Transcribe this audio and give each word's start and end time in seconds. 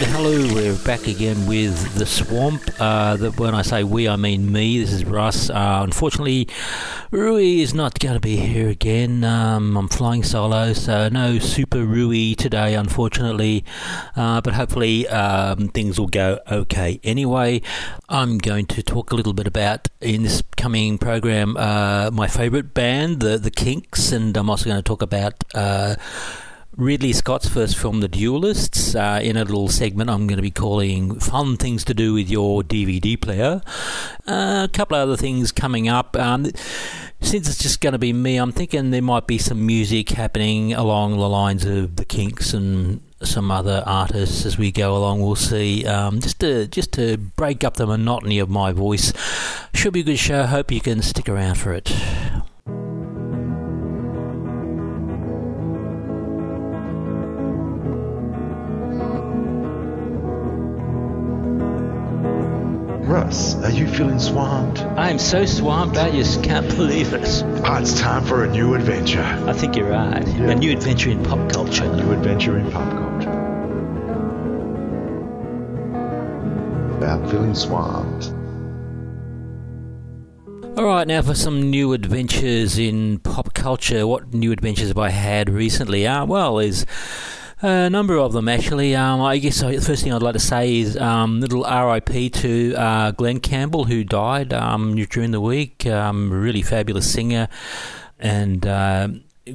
And 0.00 0.08
hello, 0.12 0.54
we're 0.54 0.78
back 0.78 1.06
again 1.06 1.46
with 1.46 1.94
The 1.96 2.06
Swamp. 2.06 2.62
Uh, 2.78 3.18
when 3.32 3.54
I 3.54 3.60
say 3.60 3.84
we, 3.84 4.08
I 4.08 4.16
mean 4.16 4.50
me. 4.50 4.80
This 4.80 4.94
is 4.94 5.04
Russ. 5.04 5.50
Uh, 5.50 5.80
unfortunately, 5.84 6.48
Rui 7.10 7.60
is 7.60 7.74
not 7.74 7.98
going 7.98 8.14
to 8.14 8.20
be 8.20 8.36
here 8.36 8.70
again. 8.70 9.24
Um, 9.24 9.76
I'm 9.76 9.88
flying 9.88 10.22
solo, 10.22 10.72
so 10.72 11.10
no 11.10 11.38
Super 11.38 11.84
Rui 11.84 12.34
today, 12.34 12.76
unfortunately. 12.76 13.62
Uh, 14.16 14.40
but 14.40 14.54
hopefully, 14.54 15.06
um, 15.08 15.68
things 15.68 16.00
will 16.00 16.08
go 16.08 16.38
okay. 16.50 16.98
Anyway, 17.04 17.60
I'm 18.08 18.38
going 18.38 18.64
to 18.68 18.82
talk 18.82 19.12
a 19.12 19.14
little 19.14 19.34
bit 19.34 19.46
about, 19.46 19.88
in 20.00 20.22
this 20.22 20.42
coming 20.56 20.96
program, 20.96 21.58
uh, 21.58 22.10
my 22.10 22.26
favourite 22.26 22.72
band, 22.72 23.20
the, 23.20 23.36
the 23.36 23.50
Kinks, 23.50 24.12
and 24.12 24.34
I'm 24.34 24.48
also 24.48 24.64
going 24.64 24.78
to 24.78 24.82
talk 24.82 25.02
about 25.02 25.44
uh, 25.54 25.96
Ridley 26.80 27.12
Scott's 27.12 27.46
first 27.46 27.76
film, 27.76 28.00
The 28.00 28.08
Duellists, 28.08 28.94
uh, 28.94 29.20
in 29.20 29.36
a 29.36 29.44
little 29.44 29.68
segment 29.68 30.08
I'm 30.08 30.26
going 30.26 30.38
to 30.38 30.42
be 30.42 30.50
calling 30.50 31.20
Fun 31.20 31.58
Things 31.58 31.84
to 31.84 31.92
Do 31.92 32.14
with 32.14 32.30
Your 32.30 32.62
DVD 32.62 33.20
Player. 33.20 33.60
Uh, 34.26 34.62
a 34.64 34.70
couple 34.72 34.96
of 34.96 35.02
other 35.02 35.16
things 35.18 35.52
coming 35.52 35.90
up. 35.90 36.16
Um, 36.16 36.46
since 37.20 37.50
it's 37.50 37.58
just 37.58 37.82
going 37.82 37.92
to 37.92 37.98
be 37.98 38.14
me, 38.14 38.38
I'm 38.38 38.50
thinking 38.50 38.92
there 38.92 39.02
might 39.02 39.26
be 39.26 39.36
some 39.36 39.66
music 39.66 40.08
happening 40.08 40.72
along 40.72 41.18
the 41.18 41.28
lines 41.28 41.66
of 41.66 41.96
The 41.96 42.06
Kinks 42.06 42.54
and 42.54 43.02
some 43.22 43.50
other 43.50 43.82
artists 43.84 44.46
as 44.46 44.56
we 44.56 44.72
go 44.72 44.96
along. 44.96 45.20
We'll 45.20 45.36
see. 45.36 45.84
Um, 45.84 46.20
just 46.20 46.40
to 46.40 46.66
just 46.66 46.92
to 46.92 47.18
break 47.18 47.62
up 47.62 47.74
the 47.74 47.86
monotony 47.86 48.38
of 48.38 48.48
my 48.48 48.72
voice. 48.72 49.12
Should 49.74 49.92
be 49.92 50.00
a 50.00 50.04
good 50.04 50.18
show. 50.18 50.46
Hope 50.46 50.70
you 50.70 50.80
can 50.80 51.02
stick 51.02 51.28
around 51.28 51.56
for 51.56 51.74
it. 51.74 51.94
Feeling 64.00 64.18
swamped? 64.18 64.80
I 64.96 65.10
am 65.10 65.18
so 65.18 65.44
swamped, 65.44 65.98
I 65.98 66.10
just 66.10 66.42
can't 66.42 66.66
believe 66.68 67.12
it. 67.12 67.44
Oh, 67.66 67.76
it's 67.78 68.00
time 68.00 68.24
for 68.24 68.44
a 68.44 68.50
new 68.50 68.74
adventure. 68.74 69.20
I 69.46 69.52
think 69.52 69.76
you're 69.76 69.90
right. 69.90 70.26
Yeah. 70.26 70.52
A 70.52 70.54
new 70.54 70.72
adventure 70.72 71.10
in 71.10 71.22
pop 71.22 71.52
culture. 71.52 71.84
A 71.84 71.96
new 71.96 72.10
adventure 72.10 72.58
in 72.58 72.70
pop 72.70 72.90
culture. 72.90 73.30
About 76.96 77.30
feeling 77.30 77.54
swamped. 77.54 78.32
All 80.78 80.86
right, 80.86 81.06
now 81.06 81.20
for 81.20 81.34
some 81.34 81.68
new 81.68 81.92
adventures 81.92 82.78
in 82.78 83.18
pop 83.18 83.52
culture. 83.52 84.06
What 84.06 84.32
new 84.32 84.50
adventures 84.50 84.88
have 84.88 84.96
I 84.96 85.10
had 85.10 85.50
recently? 85.50 86.06
Uh, 86.06 86.24
well, 86.24 86.56
there's 86.56 86.86
a 87.62 87.90
number 87.90 88.16
of 88.16 88.32
them 88.32 88.48
actually. 88.48 88.94
Um, 88.94 89.20
I 89.20 89.38
guess 89.38 89.60
the 89.60 89.80
first 89.80 90.02
thing 90.02 90.12
I'd 90.12 90.22
like 90.22 90.34
to 90.34 90.38
say 90.38 90.78
is 90.78 90.96
um, 90.96 91.40
little 91.40 91.64
RIP 91.64 92.32
to 92.34 92.74
uh, 92.74 93.10
Glen 93.12 93.40
Campbell, 93.40 93.84
who 93.84 94.04
died 94.04 94.52
um, 94.52 94.96
during 94.96 95.30
the 95.30 95.40
week. 95.40 95.86
Um, 95.86 96.32
really 96.32 96.62
fabulous 96.62 97.12
singer 97.12 97.48
and 98.18 98.66
uh, 98.66 99.08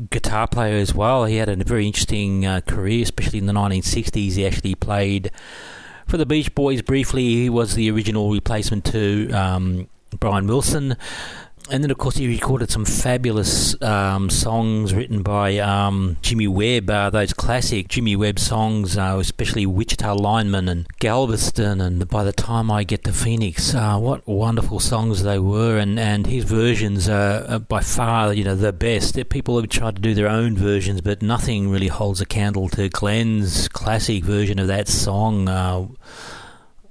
guitar 0.09 0.47
player 0.47 0.77
as 0.77 0.93
well. 0.93 1.25
He 1.25 1.37
had 1.37 1.49
a 1.49 1.55
very 1.63 1.85
interesting 1.85 2.45
uh, 2.45 2.61
career, 2.61 3.03
especially 3.03 3.39
in 3.39 3.45
the 3.45 3.53
1960s. 3.53 4.33
He 4.33 4.45
actually 4.45 4.75
played 4.75 5.31
for 6.07 6.17
the 6.17 6.25
Beach 6.25 6.53
Boys 6.53 6.81
briefly. 6.81 7.23
He 7.23 7.49
was 7.49 7.75
the 7.75 7.89
original 7.91 8.31
replacement 8.31 8.85
to 8.85 9.31
um, 9.31 9.87
Brian 10.19 10.47
Wilson 10.47 10.97
and 11.71 11.83
then, 11.83 11.89
of 11.89 11.97
course, 11.97 12.17
he 12.17 12.27
recorded 12.27 12.69
some 12.69 12.85
fabulous 12.85 13.81
um, 13.81 14.29
songs 14.29 14.93
written 14.93 15.23
by 15.23 15.57
um, 15.57 16.17
Jimmy 16.21 16.47
Webb, 16.47 16.89
uh, 16.89 17.09
those 17.09 17.33
classic 17.33 17.87
Jimmy 17.87 18.15
Webb 18.15 18.37
songs, 18.37 18.97
uh, 18.97 19.17
especially 19.19 19.65
Wichita 19.65 20.13
Lineman 20.13 20.69
and 20.69 20.87
Galveston, 20.99 21.81
and 21.81 22.07
By 22.07 22.23
the 22.23 22.31
Time 22.31 22.69
I 22.69 22.83
Get 22.83 23.03
to 23.05 23.11
Phoenix. 23.11 23.73
Uh, 23.73 23.97
what 23.97 24.27
wonderful 24.27 24.79
songs 24.79 25.23
they 25.23 25.39
were, 25.39 25.77
and, 25.77 25.99
and 25.99 26.27
his 26.27 26.43
versions 26.43 27.09
are, 27.09 27.45
are 27.45 27.59
by 27.59 27.81
far, 27.81 28.31
you 28.33 28.43
know, 28.43 28.55
the 28.55 28.71
best. 28.71 29.17
People 29.29 29.59
have 29.59 29.69
tried 29.69 29.95
to 29.95 30.01
do 30.01 30.13
their 30.13 30.27
own 30.29 30.55
versions, 30.55 31.01
but 31.01 31.23
nothing 31.23 31.71
really 31.71 31.87
holds 31.87 32.21
a 32.21 32.25
candle 32.27 32.69
to 32.69 32.89
Glen's 32.89 33.67
classic 33.69 34.23
version 34.23 34.59
of 34.59 34.67
that 34.67 34.87
song. 34.87 35.47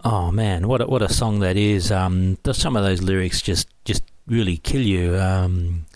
Oh 0.04 0.30
man, 0.30 0.68
what 0.68 0.82
a, 0.82 0.86
what 0.86 1.00
a 1.00 1.08
song 1.08 1.40
that 1.40 1.56
is! 1.56 1.90
Um, 1.90 2.36
some 2.52 2.76
of 2.76 2.84
those 2.84 3.00
lyrics 3.00 3.40
just 3.40 3.68
just 3.86 4.02
really 4.26 4.58
kill 4.58 4.82
you. 4.82 5.16
Um, 5.16 5.86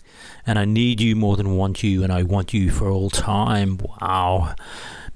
and 0.47 0.57
I 0.57 0.65
need 0.65 0.99
you 0.99 1.15
more 1.15 1.37
than 1.37 1.55
want 1.55 1.83
you, 1.83 2.03
and 2.03 2.11
I 2.11 2.23
want 2.23 2.51
you 2.51 2.71
for 2.71 2.89
all 2.89 3.11
time. 3.11 3.77
Wow. 3.77 4.55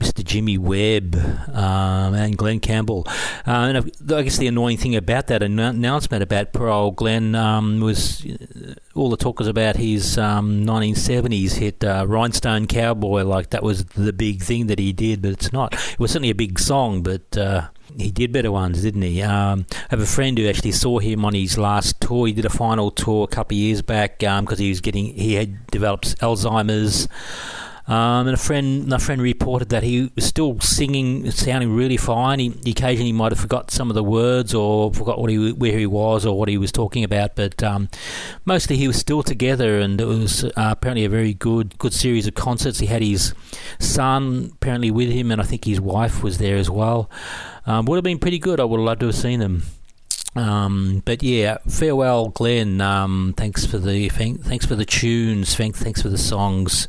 Mr. 0.04 0.24
Jimmy 0.24 0.58
Webb 0.58 1.16
um, 1.54 2.14
and 2.14 2.38
Glen 2.38 2.60
Campbell. 2.60 3.06
Uh, 3.48 3.72
and 3.74 3.92
I 4.14 4.22
guess 4.22 4.38
the 4.38 4.48
annoying 4.48 4.78
thing 4.78 4.98
about 4.98 5.28
that 5.28 5.42
announcement 5.42 6.22
about 6.22 6.52
poor 6.52 6.68
old 6.68 6.98
Glen 6.98 7.36
um, 7.36 7.80
was 7.80 8.26
uh, 8.26 8.74
all 8.96 9.10
the 9.10 9.16
talk 9.16 9.40
was 9.40 9.48
about 9.48 9.78
his 9.78 10.18
um, 10.18 10.66
1970s 10.66 11.54
hit 11.54 11.84
uh, 11.86 12.06
Rhinestone 12.08 12.68
Cowboy, 12.68 13.24
like 13.24 13.52
that 13.52 13.64
was 13.64 13.86
the 13.86 14.12
big 14.12 14.42
thing 14.44 14.68
that 14.68 14.78
he 14.78 14.92
did, 14.92 15.22
but 15.22 15.32
it's 15.32 15.54
not. 15.54 15.74
It 15.74 16.00
was 16.00 16.12
certainly 16.12 16.32
a 16.32 16.36
big 16.36 16.60
song, 16.60 17.02
but 17.02 17.38
uh, 17.38 17.70
he 17.98 18.12
did 18.12 18.34
better 18.34 18.52
ones, 18.52 18.82
didn't 18.82 19.04
he? 19.04 19.22
Um, 19.22 19.66
I 19.72 19.88
have 19.92 20.02
a 20.02 20.06
friend 20.06 20.38
who 20.38 20.50
actually 20.50 20.74
saw 20.74 21.00
him 21.00 21.24
on 21.24 21.34
his 21.34 21.58
last 21.58 22.02
tour. 22.02 22.28
He 22.28 22.34
did 22.34 22.46
a 22.46 22.50
final 22.50 22.92
tour 22.92 23.24
a 23.24 23.28
couple 23.28 23.56
of 23.56 23.60
years 23.60 23.82
back 23.82 24.20
because 24.20 24.40
um, 24.40 24.58
he 24.58 24.70
was 24.70 24.82
getting 24.82 25.14
he 25.14 25.36
had 25.36 25.66
developed 25.68 26.20
Alzheimer's. 26.20 27.08
Um, 27.86 28.28
and 28.28 28.36
a 28.36 28.38
friend, 28.38 28.92
a 28.94 29.00
friend 29.00 29.22
reported 29.22 29.70
that 29.70 29.84
he 29.84 30.10
was 30.16 30.26
still 30.26 30.60
singing, 30.62 31.30
sounding 31.32 31.76
really 31.76 31.98
fine. 31.98 32.40
He, 32.40 32.72
occasionally 32.72 33.12
might 33.12 33.34
have 33.34 33.40
forgot 33.40 33.72
some 33.72 33.90
of 33.90 33.96
the 33.96 34.04
words 34.04 34.54
or 34.54 34.94
forgot 34.94 35.20
what 35.20 35.30
he, 35.30 35.52
where 35.52 35.78
he 35.78 35.86
was 35.86 36.26
or 36.26 36.38
what 36.38 36.48
he 36.48 36.58
was 36.58 36.72
talking 36.72 37.04
about, 37.04 37.36
but 37.36 37.62
um, 37.62 37.90
mostly 38.46 38.78
he 38.78 38.88
was 38.88 38.98
still 38.98 39.22
together. 39.22 39.80
And 39.80 40.00
it 40.00 40.06
was 40.06 40.46
uh, 40.46 40.52
apparently 40.56 41.04
a 41.04 41.10
very 41.10 41.34
good, 41.34 41.78
good 41.78 41.94
series 41.94 42.26
of 42.26 42.36
concerts. 42.36 42.80
He 42.80 42.86
had 42.86 43.02
his 43.02 43.34
son 43.80 44.52
apparently 44.54 44.92
with 44.92 45.10
him, 45.10 45.30
and 45.32 45.42
I 45.42 45.44
think 45.44 45.66
his 45.66 45.82
wife 45.82 46.24
was 46.24 46.38
there 46.38 46.56
as 46.56 46.70
well. 46.70 47.10
Um, 47.66 47.86
would 47.86 47.98
have 47.98 48.04
been 48.04 48.20
pretty 48.20 48.40
good. 48.40 48.60
I 48.60 48.64
would 48.64 48.80
have 48.80 48.86
loved 48.86 49.00
to 49.02 49.08
have 49.08 49.16
seen 49.16 49.40
them. 49.40 49.64
Um, 50.36 51.04
but 51.06 51.22
yeah, 51.22 51.58
farewell, 51.68 52.30
Glen. 52.30 52.82
Um, 52.82 53.34
thanks 53.38 53.66
for 53.66 53.78
the 53.78 54.10
thanks 54.10 54.66
for 54.66 54.76
the 54.76 54.86
tunes. 54.86 55.56
Thanks 55.56 56.02
for 56.02 56.10
the 56.10 56.18
songs. 56.18 56.88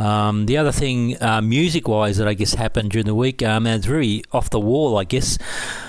Um, 0.00 0.46
the 0.46 0.56
other 0.56 0.72
thing, 0.72 1.22
uh, 1.22 1.42
music-wise, 1.42 2.16
that 2.16 2.26
I 2.26 2.32
guess 2.32 2.54
happened 2.54 2.90
during 2.90 3.04
the 3.04 3.14
week, 3.14 3.42
um, 3.42 3.66
and 3.66 3.76
it's 3.76 3.86
very 3.86 4.22
off 4.32 4.48
the 4.48 4.58
wall. 4.58 4.96
I 4.96 5.04
guess 5.04 5.36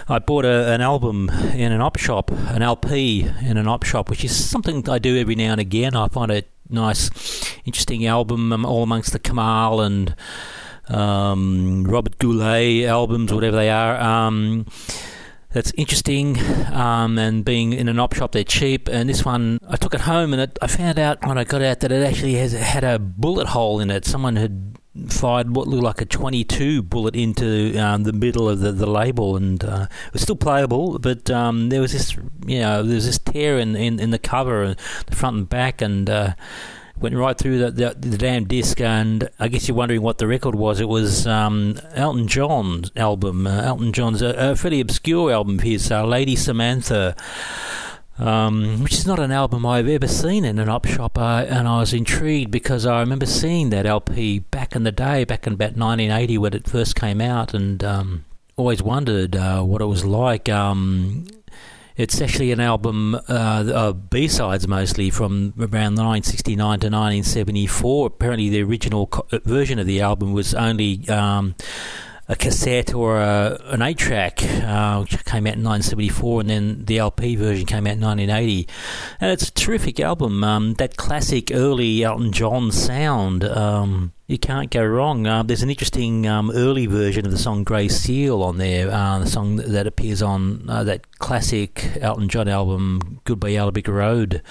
I 0.09 0.19
bought 0.19 0.44
a, 0.44 0.73
an 0.73 0.81
album 0.81 1.29
in 1.53 1.72
an 1.72 1.79
op 1.79 1.97
shop, 1.97 2.29
an 2.29 2.61
LP 2.61 3.22
in 3.41 3.55
an 3.55 3.69
op 3.69 3.83
shop, 3.83 4.09
which 4.09 4.25
is 4.25 4.35
something 4.35 4.88
I 4.89 4.99
do 4.99 5.17
every 5.17 5.35
now 5.35 5.53
and 5.53 5.61
again. 5.61 5.95
I 5.95 6.09
find 6.09 6.29
a 6.29 6.44
nice, 6.69 7.09
interesting 7.63 8.05
album, 8.05 8.51
um, 8.51 8.66
all 8.66 8.83
amongst 8.83 9.13
the 9.13 9.19
Kamahl 9.19 9.85
and 9.85 10.13
um, 10.89 11.85
Robert 11.85 12.19
Goulet 12.19 12.85
albums, 12.85 13.31
whatever 13.31 13.55
they 13.55 13.69
are. 13.69 13.97
That's 15.53 15.72
interesting. 15.72 16.38
Um, 16.72 17.17
and 17.17 17.44
being 17.44 17.73
in 17.73 17.89
an 17.89 18.00
op 18.00 18.13
shop, 18.13 18.31
they're 18.31 18.44
cheap. 18.44 18.88
And 18.88 19.09
this 19.09 19.25
one, 19.25 19.59
I 19.67 19.76
took 19.76 19.93
it 19.93 20.02
home, 20.02 20.34
and 20.34 20.41
it, 20.41 20.58
I 20.61 20.67
found 20.67 20.97
out 20.97 21.26
when 21.26 21.37
I 21.37 21.43
got 21.43 21.61
out 21.61 21.81
that 21.81 21.91
it 21.91 22.05
actually 22.05 22.35
has 22.35 22.53
had 22.53 22.84
a 22.84 22.99
bullet 22.99 23.47
hole 23.47 23.79
in 23.79 23.91
it. 23.91 24.05
Someone 24.05 24.37
had 24.37 24.78
fired 25.08 25.55
what 25.55 25.67
looked 25.67 25.84
like 25.84 26.02
a 26.02 26.05
22 26.05 26.81
bullet 26.84 27.16
into 27.16 27.78
um, 27.78 28.03
the 28.03 28.14
middle 28.14 28.49
of 28.49 28.59
the, 28.59 28.72
the 28.72 28.90
label, 28.90 29.35
and 29.35 29.64
uh, 29.64 29.87
it 30.08 30.14
was 30.14 30.22
still 30.22 30.35
playable. 30.35 30.99
But 30.99 31.29
um, 31.29 31.70
there 31.70 31.81
was 31.81 31.91
this, 31.91 32.16
you 32.46 32.59
know, 32.59 32.84
there 32.84 32.96
was 32.96 33.05
this 33.05 33.20
tear 33.20 33.58
in 33.58 33.76
in, 33.76 33.99
in 33.99 34.11
the 34.11 34.20
cover, 34.20 34.76
the 35.05 35.16
front 35.16 35.37
and 35.37 35.49
back, 35.49 35.81
and. 35.81 36.09
Uh, 36.09 36.34
went 37.02 37.16
right 37.16 37.38
through 37.38 37.58
the, 37.58 37.72
the, 37.72 38.09
the, 38.09 38.18
damn 38.18 38.46
disc, 38.46 38.80
and 38.80 39.30
I 39.40 39.48
guess 39.48 39.68
you're 39.68 39.76
wondering 39.76 40.02
what 40.02 40.20
the 40.20 40.28
record 40.28 40.56
was. 40.56 40.80
It 40.80 40.88
was 40.88 41.26
um, 41.26 41.80
Elton 41.94 42.28
John's 42.28 42.92
album. 42.96 43.48
Uh, 43.48 43.62
Elton 43.64 43.92
John's 43.92 44.22
a, 44.22 44.52
a, 44.52 44.56
fairly 44.56 44.80
obscure 44.80 45.32
album 45.32 45.56
of 45.56 45.64
his, 45.64 45.92
uh, 45.92 46.06
Lady 46.06 46.36
Samantha. 46.36 47.16
Um, 48.20 48.84
which 48.84 48.94
is 48.94 49.08
not 49.08 49.18
an 49.18 49.32
album 49.32 49.66
I've 49.66 49.88
ever 49.88 50.08
seen 50.08 50.46
in 50.46 50.59
an 50.59 50.70
op 50.70 50.86
shop, 50.86 51.18
uh, 51.18 51.46
and 51.50 51.68
I 51.68 51.80
was 51.80 51.92
intrigued 51.92 52.52
because 52.52 52.86
I 52.86 53.00
remember 53.00 53.26
seeing 53.26 53.72
that 53.72 53.88
LP 53.88 54.40
back 54.40 54.76
in 54.76 54.84
the 54.84 54.92
day, 54.92 55.24
back 55.24 55.48
in 55.48 55.53
about 55.53 55.76
1980 55.76 56.38
when 56.38 56.53
it 56.53 56.70
first 56.70 56.96
came 56.96 57.20
out, 57.20 57.56
and 57.56 57.84
um, 57.84 58.26
always 58.58 58.84
wondered 58.84 59.36
uh, 59.36 59.64
what 59.64 59.82
it 59.82 59.86
was 59.86 60.06
like. 60.06 60.50
Um, 60.50 61.26
it's 62.02 62.20
actually 62.20 62.52
an 62.52 62.59
album 62.59 63.14
uh, 63.14 63.64
of 63.74 64.09
B-sides 64.09 64.68
mostly 64.68 65.12
from 65.12 65.53
around 65.59 65.96
1969 65.96 66.58
to 66.58 66.88
1974. 66.88 68.08
Apparently, 68.08 68.50
the 68.50 68.64
original 68.64 69.06
co- 69.06 69.28
uh, 69.32 69.38
version 69.46 69.78
of 69.78 69.86
the 69.86 70.02
album 70.02 70.34
was 70.34 70.56
only 70.56 71.08
um, 71.09 71.53
a 72.31 72.35
cassette 72.37 72.93
or 72.93 73.19
a, 73.19 73.59
an 73.66 73.81
eight 73.81 73.97
track, 73.97 74.41
uh, 74.41 74.99
which 75.01 75.11
came 75.25 75.45
out 75.45 75.55
in 75.55 75.66
1974, 75.66 76.41
and 76.41 76.49
then 76.49 76.85
the 76.85 76.97
LP 76.97 77.35
version 77.35 77.66
came 77.66 77.85
out 77.85 77.97
in 77.97 78.01
1980. 78.01 78.69
And 79.19 79.31
it's 79.31 79.49
a 79.49 79.51
terrific 79.51 79.99
album. 79.99 80.41
Um, 80.41 80.75
that 80.75 80.95
classic 80.95 81.51
early 81.53 82.03
Elton 82.05 82.31
John 82.31 82.72
sound. 82.72 83.43
Um, 83.43 84.13
you 84.28 84.37
can't 84.37 84.72
go 84.72 84.81
wrong. 84.85 85.28
Uh, 85.28 85.43
there's 85.43 85.61
an 85.61 85.69
interesting 85.69 86.25
um, 86.25 86.51
early 86.51 86.85
version 86.85 87.25
of 87.25 87.33
the 87.33 87.37
song 87.37 87.66
"Grey 87.66 87.89
Seal" 87.89 88.41
on 88.43 88.59
there, 88.59 88.89
uh, 88.89 89.19
the 89.19 89.28
song 89.28 89.57
that 89.57 89.85
appears 89.85 90.22
on 90.22 90.69
uh, 90.69 90.85
that 90.85 91.19
classic 91.19 91.97
Elton 91.99 92.29
John 92.29 92.47
album 92.47 93.19
"Goodbye 93.25 93.69
Brick 93.72 93.89
Road," 93.89 94.41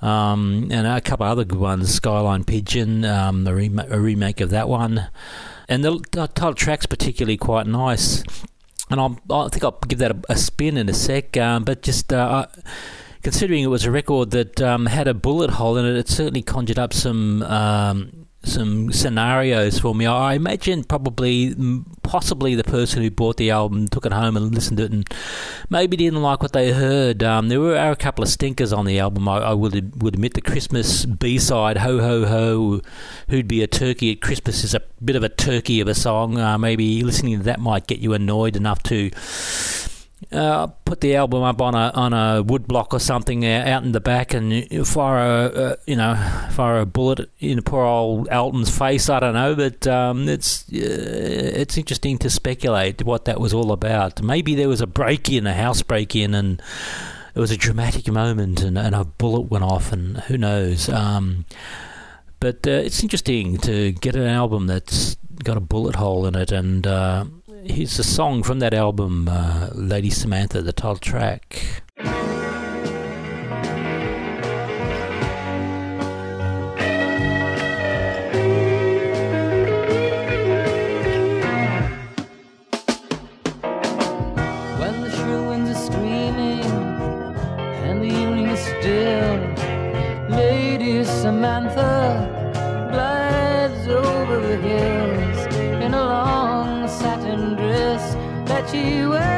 um, 0.00 0.68
and 0.70 0.86
a 0.86 1.00
couple 1.00 1.26
other 1.26 1.44
good 1.44 1.58
ones, 1.58 1.92
"Skyline 1.92 2.44
Pigeon," 2.44 3.04
um, 3.04 3.44
a, 3.48 3.52
rem- 3.52 3.80
a, 3.80 3.98
remake 3.98 4.40
of 4.40 4.50
that 4.50 4.68
one, 4.68 5.08
and 5.68 5.84
the, 5.84 6.02
the 6.12 6.26
title 6.28 6.54
track's 6.54 6.86
particularly 6.86 7.36
quite 7.36 7.66
nice. 7.66 8.22
And 8.88 9.00
I'll, 9.00 9.18
i 9.30 9.48
think 9.48 9.64
I'll 9.64 9.78
give 9.88 9.98
that 9.98 10.12
a, 10.12 10.20
a 10.28 10.36
spin 10.36 10.76
in 10.76 10.88
a 10.88 10.94
sec, 10.94 11.36
um, 11.36 11.64
but 11.64 11.82
just 11.82 12.12
uh, 12.12 12.46
considering 13.22 13.64
it 13.64 13.68
was 13.68 13.84
a 13.84 13.90
record 13.90 14.30
that 14.30 14.62
um, 14.62 14.86
had 14.86 15.08
a 15.08 15.14
bullet 15.14 15.50
hole 15.50 15.76
in 15.76 15.84
it, 15.84 15.96
it 15.96 16.08
certainly 16.08 16.42
conjured 16.42 16.78
up 16.78 16.92
some 16.92 17.42
um, 17.42 18.25
some 18.46 18.92
scenarios 18.92 19.78
for 19.78 19.94
me. 19.94 20.06
I 20.06 20.34
imagine 20.34 20.84
probably, 20.84 21.54
possibly 22.02 22.54
the 22.54 22.64
person 22.64 23.02
who 23.02 23.10
bought 23.10 23.36
the 23.36 23.50
album 23.50 23.88
took 23.88 24.06
it 24.06 24.12
home 24.12 24.36
and 24.36 24.54
listened 24.54 24.78
to 24.78 24.84
it 24.84 24.92
and 24.92 25.08
maybe 25.68 25.96
didn't 25.96 26.22
like 26.22 26.42
what 26.42 26.52
they 26.52 26.72
heard. 26.72 27.22
Um, 27.22 27.48
there 27.48 27.60
were 27.60 27.76
a 27.76 27.96
couple 27.96 28.22
of 28.22 28.28
stinkers 28.28 28.72
on 28.72 28.86
the 28.86 28.98
album. 28.98 29.28
I, 29.28 29.38
I 29.38 29.52
would 29.52 30.02
would 30.02 30.14
admit 30.14 30.34
the 30.34 30.40
Christmas 30.40 31.04
B 31.04 31.38
side, 31.38 31.78
"Ho 31.78 31.98
Ho 32.00 32.24
Ho," 32.26 32.80
who'd 33.28 33.48
be 33.48 33.62
a 33.62 33.66
turkey 33.66 34.12
at 34.12 34.20
Christmas 34.20 34.64
is 34.64 34.74
a 34.74 34.82
bit 35.04 35.16
of 35.16 35.22
a 35.22 35.28
turkey 35.28 35.80
of 35.80 35.88
a 35.88 35.94
song. 35.94 36.38
Uh, 36.38 36.56
maybe 36.58 37.02
listening 37.02 37.38
to 37.38 37.44
that 37.44 37.60
might 37.60 37.86
get 37.86 37.98
you 37.98 38.12
annoyed 38.12 38.56
enough 38.56 38.82
to 38.84 39.10
uh, 40.32 40.66
put 40.66 41.02
the 41.02 41.14
album 41.14 41.42
up 41.42 41.60
on 41.60 41.74
a 41.74 41.90
on 41.94 42.12
a 42.14 42.42
wood 42.42 42.66
block 42.66 42.94
or 42.94 42.98
something 42.98 43.44
uh, 43.44 43.64
out 43.66 43.84
in 43.84 43.92
the 43.92 44.00
back 44.00 44.32
and 44.32 44.66
fire 44.86 45.18
a 45.18 45.44
uh, 45.44 45.76
you 45.86 45.94
know 45.94 46.14
fire 46.52 46.80
a 46.80 46.86
bullet 46.86 47.30
in 47.38 47.62
poor 47.62 47.84
old 47.84 48.26
Elton's 48.30 48.76
face. 48.76 49.10
I 49.10 49.20
don't 49.20 49.34
know, 49.34 49.54
but 49.54 49.86
um, 49.86 50.26
it's 50.28 50.64
uh, 50.72 50.72
it's 50.72 51.76
interesting 51.76 52.16
to 52.18 52.30
speculate 52.30 53.02
what 53.04 53.26
that 53.26 53.40
was 53.40 53.52
all 53.52 53.72
about. 53.72 54.22
Maybe 54.22 54.54
there 54.54 54.68
was 54.68 54.80
a 54.80 54.86
break 54.86 55.30
in, 55.30 55.46
a 55.46 55.54
house 55.54 55.82
break 55.82 56.16
in, 56.16 56.34
and 56.34 56.62
it 57.34 57.38
was 57.38 57.50
a 57.50 57.56
dramatic 57.56 58.08
moment, 58.08 58.62
and, 58.62 58.78
and 58.78 58.94
a 58.94 59.04
bullet 59.04 59.50
went 59.50 59.64
off, 59.64 59.92
and 59.92 60.16
who 60.22 60.38
knows. 60.38 60.88
Um, 60.88 61.44
but 62.40 62.66
uh, 62.66 62.70
it's 62.70 63.02
interesting 63.02 63.58
to 63.58 63.92
get 63.92 64.16
an 64.16 64.26
album 64.26 64.66
that's 64.66 65.16
got 65.44 65.58
a 65.58 65.60
bullet 65.60 65.96
hole 65.96 66.26
in 66.26 66.34
it, 66.34 66.52
and 66.52 66.86
here's 67.68 67.98
a 67.98 68.04
song 68.04 68.42
from 68.42 68.58
that 68.60 68.74
album, 68.74 69.28
uh, 69.28 69.70
Lady 69.74 70.10
Samantha, 70.10 70.62
the 70.62 70.72
title 70.72 70.96
track. 70.96 71.82
She 98.68 99.06
wears 99.06 99.35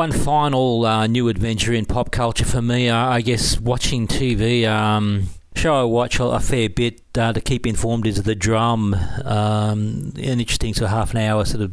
one 0.00 0.12
final 0.12 0.86
uh, 0.86 1.06
new 1.06 1.28
adventure 1.28 1.74
in 1.74 1.84
pop 1.84 2.10
culture 2.10 2.46
for 2.46 2.62
me. 2.62 2.88
Uh, 2.88 2.96
I 2.96 3.20
guess 3.20 3.60
watching 3.60 4.08
TV. 4.08 4.66
Um, 4.66 5.26
show 5.54 5.78
I 5.78 5.84
watch 5.84 6.18
a, 6.18 6.40
fair 6.40 6.70
bit 6.70 7.02
uh, 7.18 7.34
to 7.34 7.40
keep 7.42 7.66
informed 7.66 8.06
is 8.06 8.22
the 8.22 8.34
drum. 8.34 8.94
Um, 8.94 10.14
an 10.16 10.40
interesting 10.40 10.72
sort 10.72 10.90
of 10.90 10.96
half 10.96 11.10
an 11.10 11.18
hour 11.18 11.44
sort 11.44 11.60
of 11.60 11.72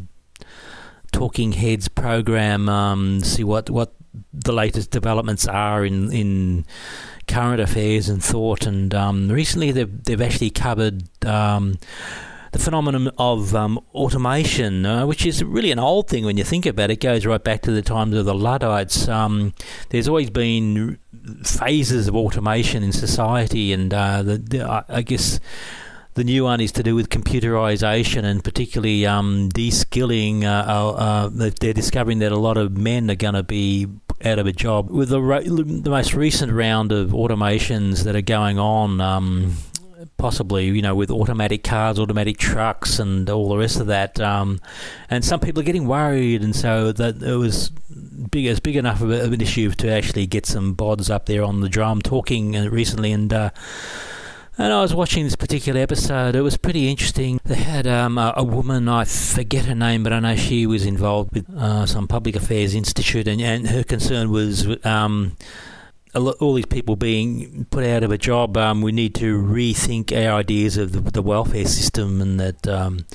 talking 1.14 1.54
heads 1.54 1.88
program. 1.88 2.68
Um, 2.68 3.22
see 3.22 3.46
what 3.46 3.70
what 3.70 3.94
the 4.34 4.52
latest 4.52 4.92
developments 4.92 5.48
are 5.48 5.86
in 5.86 6.12
in 6.12 6.66
current 7.30 7.62
affairs 7.62 8.10
and 8.10 8.22
thought. 8.22 8.66
And 8.66 8.94
um, 8.94 9.30
recently 9.30 9.72
they've 9.72 10.04
they've 10.04 10.22
actually 10.22 10.50
covered. 10.50 11.04
Um, 11.26 11.78
the 12.52 12.60
phenomenon 12.60 13.12
of 13.18 13.56
um, 13.56 13.80
automation, 13.94 14.86
uh, 14.86 15.06
which 15.06 15.26
is 15.26 15.44
really 15.44 15.72
an 15.72 15.80
old 15.80 16.08
thing 16.08 16.26
when 16.26 16.38
you 16.38 16.44
think 16.44 16.66
about 16.66 16.90
it. 16.90 16.94
It 16.94 17.02
goes 17.02 17.26
right 17.26 17.44
back 17.44 17.62
to 17.64 17.72
the 17.72 17.82
times 17.82 18.16
of 18.16 18.26
the 18.26 18.34
Luddites. 18.34 19.08
Um, 19.08 19.54
there's 19.90 20.08
always 20.08 20.30
been 20.30 20.98
phases 21.44 22.08
of 22.08 22.16
automation 22.16 22.84
in 22.84 22.92
society, 22.92 23.74
and 23.74 23.94
uh, 23.94 24.24
the, 24.24 24.38
the, 24.38 24.86
I 24.90 25.02
guess 25.02 25.40
the 26.18 26.24
new 26.24 26.46
one 26.46 26.60
is 26.60 26.72
to 26.72 26.82
do 26.82 26.96
with 26.96 27.10
computerization 27.10 28.24
and 28.24 28.44
particularly 28.44 29.06
um, 29.06 29.50
de-skilling. 29.50 30.46
Uh, 30.46 30.66
uh, 30.68 30.92
uh 30.92 31.30
they're 31.32 31.74
discovering 31.74 32.20
that 32.20 32.32
a 32.32 32.38
lot 32.38 32.58
of 32.58 32.76
men 32.76 33.12
are 33.12 33.16
going 33.16 33.36
to 33.36 33.44
be 33.44 33.88
out 34.26 34.40
of 34.40 34.48
a 34.48 34.52
job. 34.52 34.90
With 34.90 35.10
the, 35.10 35.20
the 35.20 35.90
most 35.92 36.16
recent 36.16 36.52
round 36.52 36.92
of 36.92 37.12
automations 37.12 38.04
that 38.04 38.16
are 38.16 38.22
going 38.22 38.58
on, 38.58 39.00
um, 39.00 39.54
possibly 40.18 40.66
you 40.66 40.82
know 40.82 40.96
with 40.96 41.12
automatic 41.12 41.64
cars, 41.64 42.00
automatic 42.00 42.38
trucks, 42.38 43.00
and 43.00 43.30
all 43.30 43.50
the 43.50 43.58
rest 43.58 43.80
of 43.80 43.88
that. 43.88 44.20
Um, 44.20 44.60
and 45.10 45.24
some 45.24 45.40
people 45.40 45.62
are 45.62 45.66
getting 45.66 45.88
worried, 45.88 46.42
and 46.42 46.56
so 46.56 46.92
that 46.92 47.22
it 47.22 47.36
was 47.36 47.70
big 48.32 48.48
as 48.48 48.60
big 48.60 48.76
enough 48.76 49.02
of, 49.02 49.12
an 49.12 49.42
issue 49.42 49.72
to 49.72 49.90
actually 49.90 50.28
get 50.28 50.46
some 50.46 50.76
bods 50.76 51.10
up 51.10 51.26
there 51.26 51.44
on 51.44 51.62
the 51.62 51.70
drum 51.70 52.02
talking 52.02 52.56
uh, 52.56 52.70
recently, 52.70 53.12
and. 53.12 53.32
Uh, 53.34 53.50
and 54.60 54.74
I 54.74 54.82
was 54.82 54.92
watching 54.92 55.24
this 55.24 55.36
particular 55.36 55.80
episode. 55.80 56.36
It 56.36 56.42
was 56.42 56.58
pretty 56.58 56.90
interesting. 56.90 57.40
They 57.46 57.54
had 57.58 57.86
um, 57.86 58.18
a, 58.18 58.34
a, 58.38 58.44
woman, 58.44 58.90
I 58.90 59.06
forget 59.06 59.66
her 59.66 59.76
name, 59.76 60.02
but 60.02 60.12
I 60.12 60.20
know 60.20 60.36
she 60.36 60.66
was 60.66 60.84
involved 60.84 61.36
with 61.36 61.48
uh, 61.56 61.86
some 61.86 62.08
public 62.08 62.36
affairs 62.36 62.74
institute, 62.74 63.28
and, 63.28 63.40
and 63.40 63.68
her 63.68 63.84
concern 63.84 64.32
was 64.32 64.84
um, 64.84 65.38
all 66.18 66.54
these 66.54 66.66
people 66.66 66.96
being 66.96 67.66
put 67.70 67.84
out 67.84 68.04
of 68.04 68.12
a 68.12 68.18
job, 68.18 68.58
um, 68.58 68.82
we 68.82 68.92
need 68.92 69.16
to 69.16 69.40
rethink 69.42 70.12
our 70.12 70.38
ideas 70.38 70.78
of 70.78 70.92
the, 70.92 71.00
the 71.00 71.22
welfare 71.22 71.66
system, 71.66 72.22
and 72.22 72.40
that 72.40 72.68
um, 72.68 73.06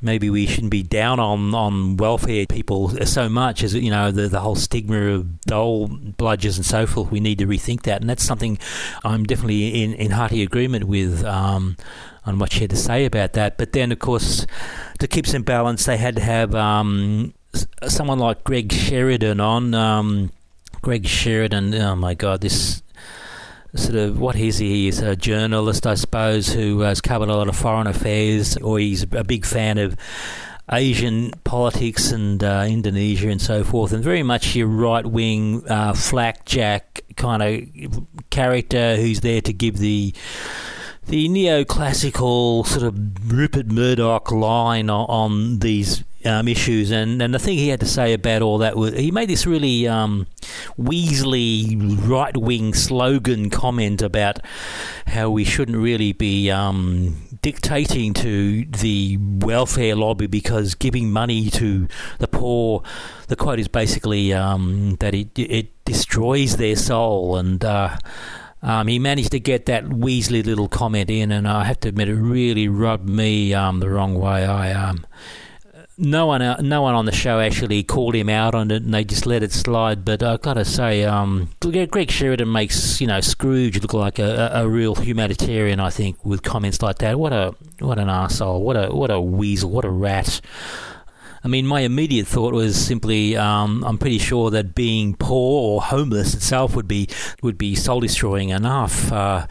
maybe 0.00 0.30
we 0.30 0.46
shouldn't 0.46 0.70
be 0.70 0.82
down 0.82 1.18
on, 1.18 1.54
on 1.54 1.96
welfare 1.96 2.46
people 2.46 2.90
so 3.06 3.28
much 3.28 3.62
as 3.62 3.74
you 3.74 3.90
know 3.90 4.10
the 4.10 4.28
the 4.28 4.40
whole 4.40 4.54
stigma 4.54 4.98
of 4.98 5.40
dole 5.42 5.88
bludgers 5.88 6.56
and 6.56 6.66
so 6.66 6.86
forth. 6.86 7.10
We 7.10 7.20
need 7.20 7.38
to 7.38 7.46
rethink 7.46 7.82
that, 7.82 8.00
and 8.00 8.08
that's 8.08 8.24
something 8.24 8.58
I'm 9.04 9.24
definitely 9.24 9.82
in 9.82 9.94
in 9.94 10.12
hearty 10.12 10.42
agreement 10.42 10.84
with. 10.84 11.24
Um, 11.24 11.76
on 12.24 12.40
what 12.40 12.52
she 12.52 12.62
had 12.62 12.70
to 12.70 12.76
say 12.76 13.04
about 13.04 13.34
that, 13.34 13.56
but 13.56 13.70
then 13.70 13.92
of 13.92 14.00
course, 14.00 14.48
to 14.98 15.06
keep 15.06 15.28
some 15.28 15.44
balance, 15.44 15.84
they 15.84 15.96
had 15.96 16.16
to 16.16 16.22
have 16.22 16.56
um, 16.56 17.32
someone 17.86 18.18
like 18.18 18.42
Greg 18.42 18.72
Sheridan 18.72 19.38
on 19.38 19.74
um, 19.74 20.32
Greg 20.82 21.06
Sheridan. 21.06 21.74
Oh 21.74 21.96
my 21.96 22.14
God, 22.14 22.40
this 22.40 22.82
sort 23.74 23.96
of 23.96 24.18
what 24.18 24.36
is 24.36 24.58
he? 24.58 24.84
He's 24.84 25.00
a 25.00 25.16
journalist, 25.16 25.86
I 25.86 25.94
suppose, 25.94 26.52
who 26.52 26.80
has 26.80 27.00
covered 27.00 27.28
a 27.28 27.36
lot 27.36 27.48
of 27.48 27.56
foreign 27.56 27.86
affairs, 27.86 28.56
or 28.56 28.78
he's 28.78 29.02
a 29.02 29.24
big 29.24 29.44
fan 29.44 29.78
of 29.78 29.96
Asian 30.70 31.30
politics 31.44 32.10
and 32.10 32.42
uh, 32.42 32.66
Indonesia 32.68 33.28
and 33.28 33.40
so 33.40 33.62
forth, 33.62 33.92
and 33.92 34.02
very 34.02 34.22
much 34.22 34.56
your 34.56 34.66
right 34.66 35.06
wing 35.06 35.68
uh, 35.68 35.92
flakjack 35.92 37.02
kind 37.16 37.42
of 37.42 38.06
character 38.30 38.96
who's 38.96 39.20
there 39.20 39.40
to 39.40 39.52
give 39.52 39.78
the 39.78 40.12
the 41.06 41.28
neoclassical 41.28 42.66
sort 42.66 42.82
of 42.82 43.32
Rupert 43.32 43.66
Murdoch 43.66 44.32
line 44.32 44.90
on, 44.90 45.06
on 45.06 45.58
these 45.60 46.02
um, 46.26 46.48
issues, 46.48 46.90
and, 46.90 47.20
and 47.22 47.32
the 47.32 47.38
thing 47.38 47.56
he 47.58 47.68
had 47.68 47.80
to 47.80 47.86
say 47.86 48.12
about 48.12 48.42
all 48.42 48.58
that 48.58 48.76
was 48.76 48.94
he 48.94 49.10
made 49.10 49.28
this 49.28 49.46
really 49.46 49.86
um, 49.86 50.26
Weasley 50.78 51.76
right 52.06 52.36
wing 52.36 52.74
slogan 52.74 53.50
comment 53.50 54.02
about 54.02 54.40
how 55.06 55.30
we 55.30 55.44
shouldn't 55.44 55.78
really 55.78 56.12
be 56.12 56.50
um, 56.50 57.16
dictating 57.42 58.12
to 58.14 58.64
the 58.64 59.18
welfare 59.20 59.94
lobby 59.94 60.26
because 60.26 60.74
giving 60.74 61.10
money 61.10 61.50
to 61.50 61.88
the 62.18 62.28
poor, 62.28 62.82
the 63.28 63.36
quote 63.36 63.58
is 63.58 63.68
basically 63.68 64.32
um, 64.32 64.96
that 65.00 65.14
it 65.14 65.38
it 65.38 65.84
destroys 65.84 66.56
their 66.56 66.76
soul 66.76 67.36
and. 67.36 67.64
Uh, 67.64 67.96
um, 68.62 68.88
he 68.88 68.98
managed 68.98 69.30
to 69.30 69.38
get 69.38 69.66
that 69.66 69.84
Weasley 69.84 70.44
little 70.44 70.66
comment 70.66 71.08
in, 71.08 71.30
and 71.30 71.46
I 71.46 71.64
have 71.64 71.78
to 71.80 71.88
admit, 71.88 72.08
it 72.08 72.14
really 72.14 72.66
rubbed 72.66 73.08
me 73.08 73.54
um, 73.54 73.78
the 73.78 73.88
wrong 73.88 74.14
way. 74.14 74.44
I 74.44 74.72
um, 74.72 75.06
no 75.98 76.26
one, 76.26 76.42
uh, 76.42 76.60
no 76.60 76.82
one 76.82 76.94
on 76.94 77.06
the 77.06 77.12
show 77.12 77.40
actually 77.40 77.82
called 77.82 78.14
him 78.14 78.28
out 78.28 78.54
on 78.54 78.70
it, 78.70 78.82
and 78.82 78.92
they 78.92 79.04
just 79.04 79.26
let 79.26 79.42
it 79.42 79.52
slide. 79.52 80.04
But 80.04 80.22
I've 80.22 80.42
got 80.42 80.54
to 80.54 80.64
say, 80.64 81.04
um, 81.04 81.50
Greg 81.60 82.10
Sheridan 82.10 82.50
makes 82.50 83.00
you 83.00 83.06
know 83.06 83.20
Scrooge 83.20 83.80
look 83.80 83.94
like 83.94 84.18
a, 84.18 84.50
a, 84.52 84.68
real 84.68 84.94
humanitarian. 84.94 85.80
I 85.80 85.90
think 85.90 86.24
with 86.24 86.42
comments 86.42 86.82
like 86.82 86.98
that. 86.98 87.18
What 87.18 87.32
a 87.32 87.54
what 87.78 87.98
an 87.98 88.08
asshole! 88.08 88.62
What 88.62 88.76
a 88.76 88.94
what 88.94 89.10
a 89.10 89.20
weasel! 89.20 89.70
What 89.70 89.84
a 89.84 89.90
rat! 89.90 90.40
I 91.42 91.48
mean, 91.48 91.64
my 91.64 91.80
immediate 91.80 92.26
thought 92.26 92.54
was 92.54 92.76
simply, 92.76 93.36
um, 93.36 93.84
I'm 93.84 93.98
pretty 93.98 94.18
sure 94.18 94.50
that 94.50 94.74
being 94.74 95.14
poor 95.14 95.62
or 95.76 95.80
homeless 95.80 96.34
itself 96.34 96.74
would 96.74 96.88
be 96.88 97.08
would 97.40 97.56
be 97.56 97.76
soul 97.76 98.00
destroying 98.00 98.48
enough. 98.48 99.12
Uh, 99.12 99.46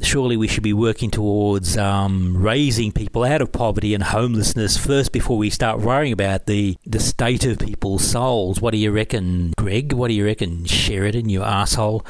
surely 0.00 0.36
we 0.36 0.48
should 0.48 0.62
be 0.62 0.72
working 0.72 1.10
towards 1.10 1.76
um, 1.76 2.36
raising 2.36 2.92
people 2.92 3.24
out 3.24 3.42
of 3.42 3.52
poverty 3.52 3.94
and 3.94 4.02
homelessness 4.02 4.76
first 4.76 5.12
before 5.12 5.36
we 5.36 5.50
start 5.50 5.80
worrying 5.80 6.12
about 6.12 6.46
the, 6.46 6.76
the 6.86 7.00
state 7.00 7.44
of 7.44 7.58
people's 7.58 8.04
souls. 8.04 8.60
What 8.60 8.72
do 8.72 8.78
you 8.78 8.90
reckon, 8.90 9.52
Greg? 9.58 9.92
What 9.92 10.08
do 10.08 10.14
you 10.14 10.24
reckon, 10.24 10.64
Sheridan, 10.64 11.28
you 11.28 11.42
asshole? 11.42 12.06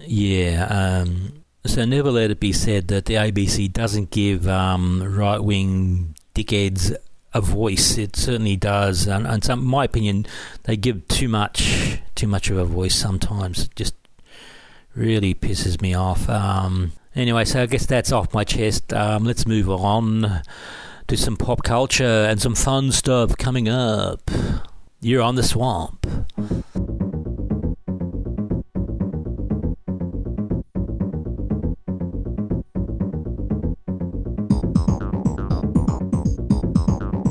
Yeah, 0.00 0.66
um, 0.66 1.44
so 1.64 1.84
never 1.84 2.10
let 2.10 2.30
it 2.30 2.40
be 2.40 2.52
said 2.52 2.88
that 2.88 3.06
the 3.06 3.14
ABC 3.14 3.72
doesn't 3.72 4.10
give 4.10 4.48
um, 4.48 5.02
right 5.16 5.42
wing 5.42 6.14
dickheads 6.34 6.94
a 7.34 7.40
voice. 7.40 7.96
It 7.98 8.16
certainly 8.16 8.56
does, 8.56 9.06
and, 9.06 9.26
and 9.26 9.42
some, 9.42 9.64
my 9.64 9.84
opinion, 9.84 10.26
they 10.64 10.76
give 10.76 11.06
too 11.08 11.28
much, 11.28 11.98
too 12.14 12.26
much 12.26 12.50
of 12.50 12.58
a 12.58 12.64
voice 12.64 12.94
sometimes. 12.94 13.64
It 13.64 13.76
just 13.76 13.94
really 14.94 15.34
pisses 15.34 15.80
me 15.80 15.94
off. 15.94 16.28
Um, 16.28 16.92
Anyway, 17.14 17.44
so 17.44 17.62
I 17.62 17.66
guess 17.66 17.84
that's 17.84 18.10
off 18.10 18.32
my 18.32 18.42
chest. 18.42 18.92
Um, 18.94 19.24
let's 19.24 19.46
move 19.46 19.68
on 19.68 20.42
to 21.08 21.16
some 21.16 21.36
pop 21.36 21.62
culture 21.62 22.04
and 22.04 22.40
some 22.40 22.54
fun 22.54 22.90
stuff 22.90 23.36
coming 23.36 23.68
up. 23.68 24.30
You're 25.00 25.20
on 25.20 25.34
the 25.34 25.42
swamp. 25.42 26.06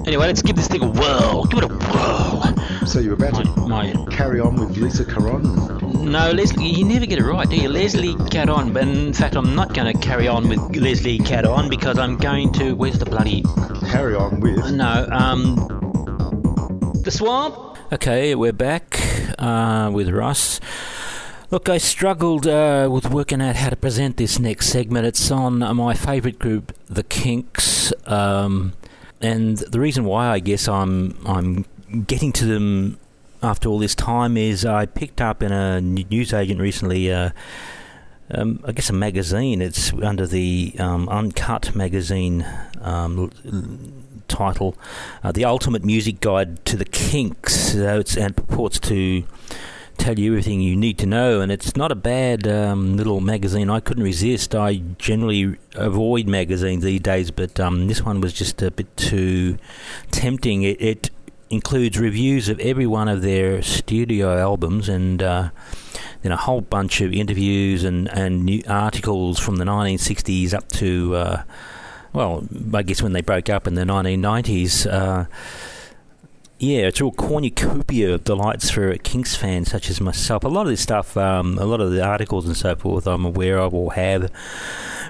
Anyway, 0.06 0.28
let's 0.28 0.42
give 0.42 0.56
this 0.58 0.68
thing 0.68 0.84
a 0.84 0.90
whirl. 0.90 1.46
Give 1.46 1.64
it 1.64 1.72
a 1.72 1.74
whirl. 1.74 2.51
So 2.86 3.00
you're 3.00 3.14
about 3.14 3.34
my, 3.34 3.44
to 3.44 3.96
my... 3.96 4.06
carry 4.12 4.40
on 4.40 4.56
with 4.56 4.76
Lisa 4.78 5.06
Caron? 5.06 5.44
No, 6.12 6.32
Leslie, 6.32 6.68
you 6.68 6.84
never 6.84 7.06
get 7.06 7.20
it 7.20 7.24
right, 7.24 7.48
do 7.48 7.56
you? 7.56 7.70
Leslie 7.70 8.16
Caron. 8.30 8.74
But 8.74 8.84
in 8.88 9.14
fact, 9.14 9.36
I'm 9.36 9.56
not 9.56 9.74
going 9.74 9.94
to 9.94 10.00
carry 10.00 10.28
on 10.28 10.50
with 10.50 10.76
Leslie 10.76 11.20
Caron 11.20 11.70
because 11.70 11.98
I'm 11.98 12.18
going 12.18 12.52
to. 12.54 12.74
Where's 12.74 13.00
the 13.00 13.06
bloody. 13.06 13.44
Carry 13.92 14.16
on 14.16 14.40
with? 14.40 14.72
No, 14.72 15.08
um. 15.12 15.56
The 17.04 17.12
swamp? 17.12 17.78
Okay, 17.94 18.36
we're 18.36 18.52
back 18.54 19.00
uh, 19.40 19.90
with 19.94 20.10
Russ. 20.10 20.60
Look, 21.50 21.68
I 21.68 21.78
struggled 21.78 22.48
uh, 22.48 22.90
with 22.92 23.10
working 23.10 23.42
out 23.42 23.58
how 23.58 23.70
to 23.70 23.76
present 23.76 24.18
this 24.18 24.40
next 24.40 24.68
segment. 24.68 25.06
It's 25.06 25.30
on 25.32 25.60
my 25.76 25.94
favourite 25.94 26.40
group, 26.40 26.74
The 26.88 27.04
Kinks. 27.04 27.92
Um, 28.06 28.74
and 29.22 29.58
the 29.58 29.80
reason 29.80 30.06
why 30.06 30.28
I 30.30 30.40
guess 30.40 30.68
I'm 30.68 31.18
I'm 31.26 31.66
getting 32.06 32.32
to 32.34 32.46
them 32.46 33.00
after 33.44 33.70
all 33.70 33.80
this 33.80 33.96
time 33.96 34.38
is 34.38 34.66
I 34.66 34.86
picked 34.86 35.22
up 35.22 35.42
in 35.42 35.52
a 35.52 35.82
newsagent 35.82 36.60
recently. 36.60 37.12
Uh, 37.12 37.32
um, 38.34 38.64
I 38.66 38.72
guess 38.72 38.90
a 38.90 38.94
magazine. 38.94 39.62
It's 39.62 39.92
under 39.94 40.26
the 40.26 40.74
um, 40.80 41.10
Uncut 41.10 41.76
magazine 41.76 42.46
um, 42.82 43.30
title, 44.28 44.78
uh, 45.24 45.32
"The 45.32 45.46
Ultimate 45.46 45.84
Music 45.84 46.22
Guide 46.22 46.64
to 46.66 46.78
the 46.78 46.86
Kinks." 46.86 47.74
So 47.74 48.00
it's 48.00 48.16
and 48.16 48.36
purports 48.36 48.80
to 48.80 49.24
tell 49.98 50.18
you 50.18 50.32
everything 50.32 50.62
you 50.62 50.76
need 50.76 50.98
to 51.00 51.06
know, 51.06 51.42
and 51.42 51.52
it's 51.52 51.76
not 51.76 51.92
a 51.92 51.96
bad 51.96 52.48
um, 52.48 52.98
little 52.98 53.22
magazine. 53.22 53.70
I 53.70 53.80
couldn't 53.80 54.04
resist. 54.04 54.56
I 54.56 54.78
generally 54.98 55.58
avoid 55.76 56.28
magazines 56.28 56.84
these 56.84 57.02
days, 57.02 57.32
but 57.32 57.60
um, 57.60 57.88
this 57.88 58.02
one 58.02 58.22
was 58.22 58.34
just 58.34 58.62
a 58.62 58.72
bit 58.72 58.96
too 58.98 59.58
tempting. 60.10 60.64
It, 60.64 60.82
it, 60.82 61.10
includes 61.52 62.00
reviews 62.00 62.50
of 62.50 62.60
every 62.60 62.88
one 62.88 63.08
of 63.08 63.22
their 63.22 63.62
studio 63.62 64.38
albums 64.38 64.90
and. 64.90 65.22
Uh, 65.22 65.50
then 66.22 66.32
a 66.32 66.38
whole 66.38 66.62
bunch 66.62 67.02
of 67.02 67.14
interviews 67.14 67.84
and, 67.84 68.08
and 68.10 68.46
new 68.46 68.62
articles 68.68 69.40
from 69.40 69.56
the 69.56 69.66
1960s 69.66 70.54
up 70.54 70.68
to, 70.70 71.16
uh, 71.16 71.44
well, 72.14 72.48
I 72.74 72.84
guess 72.84 73.02
when 73.02 73.14
they 73.14 73.22
broke 73.22 73.50
up 73.50 73.68
in 73.68 73.76
the 73.76 73.84
1990s. 73.84 74.92
Uh, 74.92 75.26
yeah, 76.60 76.82
it's 76.82 77.02
all 77.02 77.12
cornucopia 77.12 78.14
of 78.14 78.24
delights 78.24 78.70
for 78.70 78.96
Kinks 78.98 79.36
fans 79.36 79.72
such 79.72 79.90
as 79.90 80.00
myself. 80.00 80.44
A 80.44 80.48
lot 80.48 80.62
of 80.62 80.68
this 80.68 80.82
stuff, 80.82 81.18
um, 81.18 81.58
a 81.58 81.66
lot 81.66 81.82
of 81.82 81.92
the 81.92 82.06
articles 82.06 82.46
and 82.46 82.56
so 82.56 82.76
forth, 82.76 83.08
I'm 83.08 83.26
aware 83.26 83.58
of 83.58 83.74
or 83.74 83.94
have. 83.94 84.32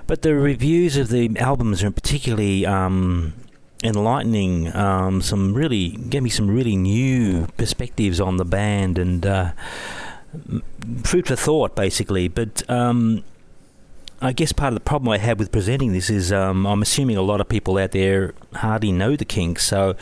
but 0.08 0.22
the 0.22 0.34
reviews 0.34 0.96
of 0.96 1.10
the 1.10 1.38
albums 1.38 1.84
are 1.84 1.92
particularly 1.92 2.66
um, 2.66 3.34
enlightening. 3.84 4.76
Um, 4.76 5.22
some 5.22 5.54
really 5.54 5.90
gave 5.90 6.24
me 6.24 6.30
some 6.30 6.50
really 6.50 6.76
new 6.76 7.48
perspectives 7.58 8.20
on 8.20 8.38
the 8.38 8.46
band 8.46 8.98
and 8.98 9.26
uh, 9.26 9.52
food 11.04 11.28
for 11.28 11.36
thought, 11.36 11.76
basically. 11.76 12.28
But 12.28 12.70
um, 12.70 13.24
I 14.22 14.34
guess 14.34 14.52
part 14.52 14.74
of 14.74 14.76
the 14.76 14.82
problem 14.82 15.10
I 15.10 15.18
have 15.18 15.40
with 15.40 15.52
presenting 15.52 15.94
this 15.94 16.10
is 16.10 16.32
um, 16.32 16.66
I'm 16.68 16.82
assuming 16.82 17.18
a 17.18 17.22
lot 17.22 17.42
of 17.42 17.50
people 17.50 17.78
out 17.78 17.92
there 17.92 18.34
hardly 18.54 18.92
know 18.92 19.16
the 19.16 19.26
Kinks, 19.26 19.66
so 19.66 19.96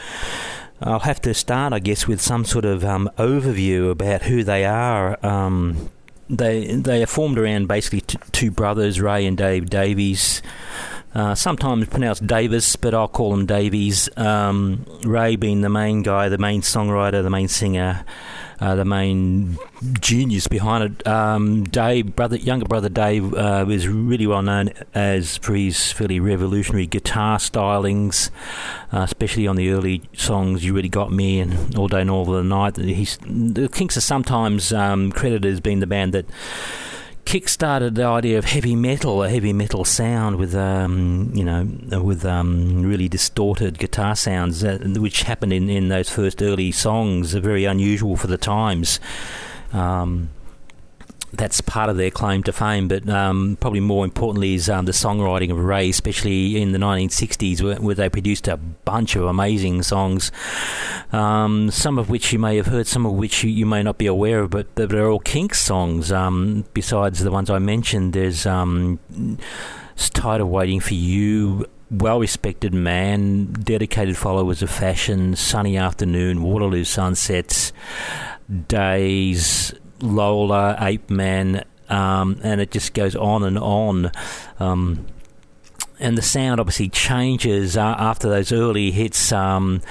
I'll 0.82 1.00
have 1.00 1.22
to 1.22 1.34
start, 1.34 1.74
I 1.74 1.80
guess, 1.80 2.08
with 2.08 2.22
some 2.22 2.46
sort 2.46 2.66
of 2.66 2.84
um, 2.84 3.10
overview 3.18 3.92
about 3.92 4.24
who 4.24 4.44
they 4.44 4.66
are. 4.66 5.24
Um, 5.26 5.90
they 6.30 6.76
they 6.76 7.02
are 7.02 7.08
formed 7.08 7.40
around 7.40 7.68
basically 7.68 8.02
t- 8.02 8.20
two 8.32 8.52
brothers, 8.52 9.02
Ray 9.02 9.26
and 9.26 9.38
Dave 9.38 9.70
Davies. 9.70 10.42
Uh, 11.14 11.34
sometimes 11.34 11.88
pronounced 11.88 12.28
Davis, 12.28 12.76
but 12.76 12.94
I'll 12.94 13.08
call 13.08 13.34
him 13.34 13.48
Davies. 13.48 14.10
Um, 14.16 14.86
Ray 15.04 15.36
being 15.36 15.62
the 15.62 15.70
main 15.70 16.04
guy, 16.04 16.30
the 16.30 16.38
main 16.38 16.62
songwriter, 16.62 17.24
the 17.24 17.32
main 17.32 17.48
singer, 17.48 18.06
uh, 18.60 18.76
the 18.76 18.86
main 18.86 19.58
genius 20.00 20.48
behind 20.48 20.84
it. 20.84 21.08
Um, 21.08 21.64
Dave, 21.64 22.16
brother, 22.16 22.36
younger 22.36 22.66
brother 22.66 22.90
Dave, 22.90 23.34
uh, 23.34 23.66
is 23.70 23.88
really 23.88 24.28
well 24.28 24.44
known 24.44 24.72
as 24.94 25.38
for 25.38 25.56
his 25.56 25.92
fairly 25.92 26.20
revolutionary 26.20 26.86
guitar 26.86 27.40
stylings, 27.40 28.30
uh, 28.94 29.00
especially 29.00 29.48
on 29.48 29.56
the 29.56 29.72
early 29.72 30.04
songs 30.14 30.64
"You 30.64 30.76
Really 30.76 30.90
Got 30.90 31.12
Me" 31.12 31.40
and 31.40 31.76
"All 31.76 31.88
Day 31.88 32.02
and 32.02 32.12
All 32.12 32.22
of 32.22 32.36
the 32.36 32.44
Night." 32.44 32.78
He's, 32.78 33.18
the 33.26 33.68
Kinks 33.68 33.98
are 33.98 34.02
sometimes 34.02 34.72
um, 34.72 35.12
credited 35.12 35.46
as 35.46 35.60
being 35.60 35.80
the 35.80 35.88
band 35.88 36.14
that 36.14 36.26
kick-started 37.30 37.94
the 37.94 38.04
idea 38.04 38.40
of 38.40 38.46
heavy 38.46 38.76
metal, 38.76 39.22
a 39.22 39.30
heavy 39.30 39.54
metal 39.54 39.86
sound 39.86 40.38
with, 40.38 40.56
um, 40.56 41.30
you 41.36 41.44
know, 41.44 41.64
with 42.02 42.26
um, 42.26 42.82
really 42.82 43.08
distorted 43.08 43.78
guitar 43.78 44.16
sounds, 44.16 44.64
uh, 44.64 44.80
which 44.98 45.22
happened 45.22 45.54
in, 45.54 45.70
in 45.70 45.90
those 45.90 46.10
first 46.10 46.42
early 46.42 46.72
songs, 46.72 47.36
are 47.36 47.40
very 47.40 47.66
unusual 47.66 48.18
for 48.18 48.26
the 48.26 48.36
times. 48.36 49.00
Um, 49.74 50.32
that's 51.32 51.62
part 51.62 51.90
of 51.90 51.98
their 51.98 52.10
claim 52.10 52.44
to 52.44 52.54
fame, 52.54 52.88
but 52.88 53.08
um, 53.10 53.58
probably 53.60 53.80
more 53.80 54.04
importantly 54.04 54.56
is 54.56 54.70
um, 54.70 54.86
the 54.86 54.92
songwriting 54.92 55.52
of 55.52 55.60
Ray, 55.60 55.90
especially 55.90 56.62
in 56.62 56.72
the 56.72 56.80
1960s, 56.80 57.62
where, 57.62 57.76
where 57.76 57.96
they 57.96 58.10
produced 58.10 58.48
a 58.48 58.58
bunch 58.58 59.16
of 59.16 59.24
amazing 59.24 59.84
songs, 59.84 60.32
um, 61.12 61.70
some 61.72 61.98
of 61.98 62.10
which 62.10 62.34
you 62.34 62.40
may 62.40 62.58
have 62.58 62.68
heard, 62.68 62.88
some 62.88 63.06
of 63.06 63.14
which 63.14 63.44
you, 63.44 63.50
you 63.50 63.66
may 63.66 63.84
not 63.84 63.98
be 63.98 64.08
aware 64.08 64.40
of, 64.40 64.50
but 64.50 64.76
they're 64.76 65.10
all 65.10 65.20
Kinks 65.20 65.62
songs. 65.62 66.12
Um, 66.12 66.66
besides 66.74 67.20
the 67.20 67.32
ones 67.32 67.50
I 67.50 67.60
mentioned, 67.60 68.14
there's 68.14 68.46
um, 68.46 69.00
Tired 69.98 70.42
of 70.42 70.48
Waiting 70.48 70.80
for 70.80 70.96
You, 70.96 71.66
well 71.92 72.20
respected 72.20 72.74
man, 72.74 73.46
dedicated 73.54 74.18
followers 74.18 74.62
of 74.62 74.70
fashion, 74.70 75.36
sunny 75.36 75.78
afternoon, 75.78 76.42
Waterloo 76.44 76.84
sunsets, 76.84 77.74
days, 78.68 79.74
Lola, 80.02 80.78
Ape 80.80 81.10
Man, 81.10 81.64
um, 81.90 82.40
and 82.44 82.62
it 82.62 82.72
just 82.72 82.94
goes 82.94 83.16
on 83.16 83.44
and 83.44 83.58
on. 83.58 84.12
Um, 84.60 85.06
and 86.00 86.18
the 86.18 86.22
sound 86.22 86.60
obviously 86.60 86.90
changes 86.90 87.76
uh, 87.76 87.96
after 87.98 88.30
those 88.30 88.52
early 88.52 88.92
hits. 88.92 89.32
Um, 89.32 89.82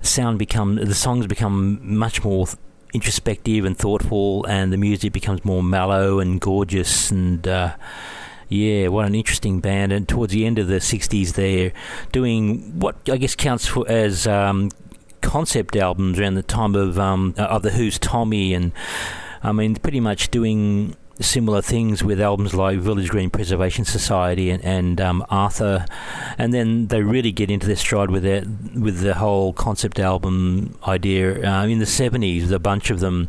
sound 0.00 0.38
become 0.38 0.76
the 0.76 0.94
songs 0.94 1.26
become 1.26 1.80
much 1.82 2.24
more 2.24 2.46
introspective 2.94 3.64
and 3.64 3.76
thoughtful, 3.76 4.46
and 4.46 4.72
the 4.72 4.78
music 4.78 5.12
becomes 5.12 5.44
more 5.44 5.62
mellow 5.62 6.18
and 6.18 6.40
gorgeous. 6.40 7.10
And 7.10 7.46
uh, 7.46 7.76
yeah, 8.48 8.88
what 8.88 9.06
an 9.06 9.14
interesting 9.14 9.60
band! 9.60 9.92
And 9.92 10.08
towards 10.08 10.32
the 10.32 10.46
end 10.46 10.58
of 10.58 10.66
the 10.66 10.76
'60s, 10.76 11.34
they're 11.34 11.72
doing 12.10 12.78
what 12.78 12.96
I 13.10 13.18
guess 13.18 13.34
counts 13.34 13.66
for 13.66 13.86
as 13.88 14.26
um, 14.26 14.70
concept 15.20 15.76
albums 15.76 16.18
around 16.18 16.34
the 16.34 16.42
time 16.42 16.74
of 16.74 16.98
um, 16.98 17.34
of 17.36 17.62
the 17.62 17.70
Who's 17.70 17.98
Tommy 17.98 18.54
and 18.54 18.72
I 19.42 19.52
mean, 19.52 19.76
pretty 19.76 20.00
much 20.00 20.30
doing 20.30 20.96
similar 21.20 21.60
things 21.60 22.02
with 22.02 22.20
albums 22.20 22.54
like 22.54 22.78
Village 22.78 23.10
Green 23.10 23.30
Preservation 23.30 23.84
Society 23.84 24.50
and, 24.50 24.64
and 24.64 25.00
um, 25.00 25.24
Arthur, 25.28 25.84
and 26.38 26.52
then 26.52 26.88
they 26.88 27.02
really 27.02 27.32
get 27.32 27.50
into 27.50 27.66
their 27.66 27.76
stride 27.76 28.10
with 28.10 28.24
it 28.24 28.46
with 28.74 29.00
the 29.00 29.14
whole 29.14 29.52
concept 29.52 29.98
album 29.98 30.78
idea 30.86 31.42
uh, 31.46 31.66
in 31.66 31.78
the 31.78 31.86
seventies. 31.86 32.50
A 32.50 32.58
bunch 32.58 32.90
of 32.90 33.00
them 33.00 33.28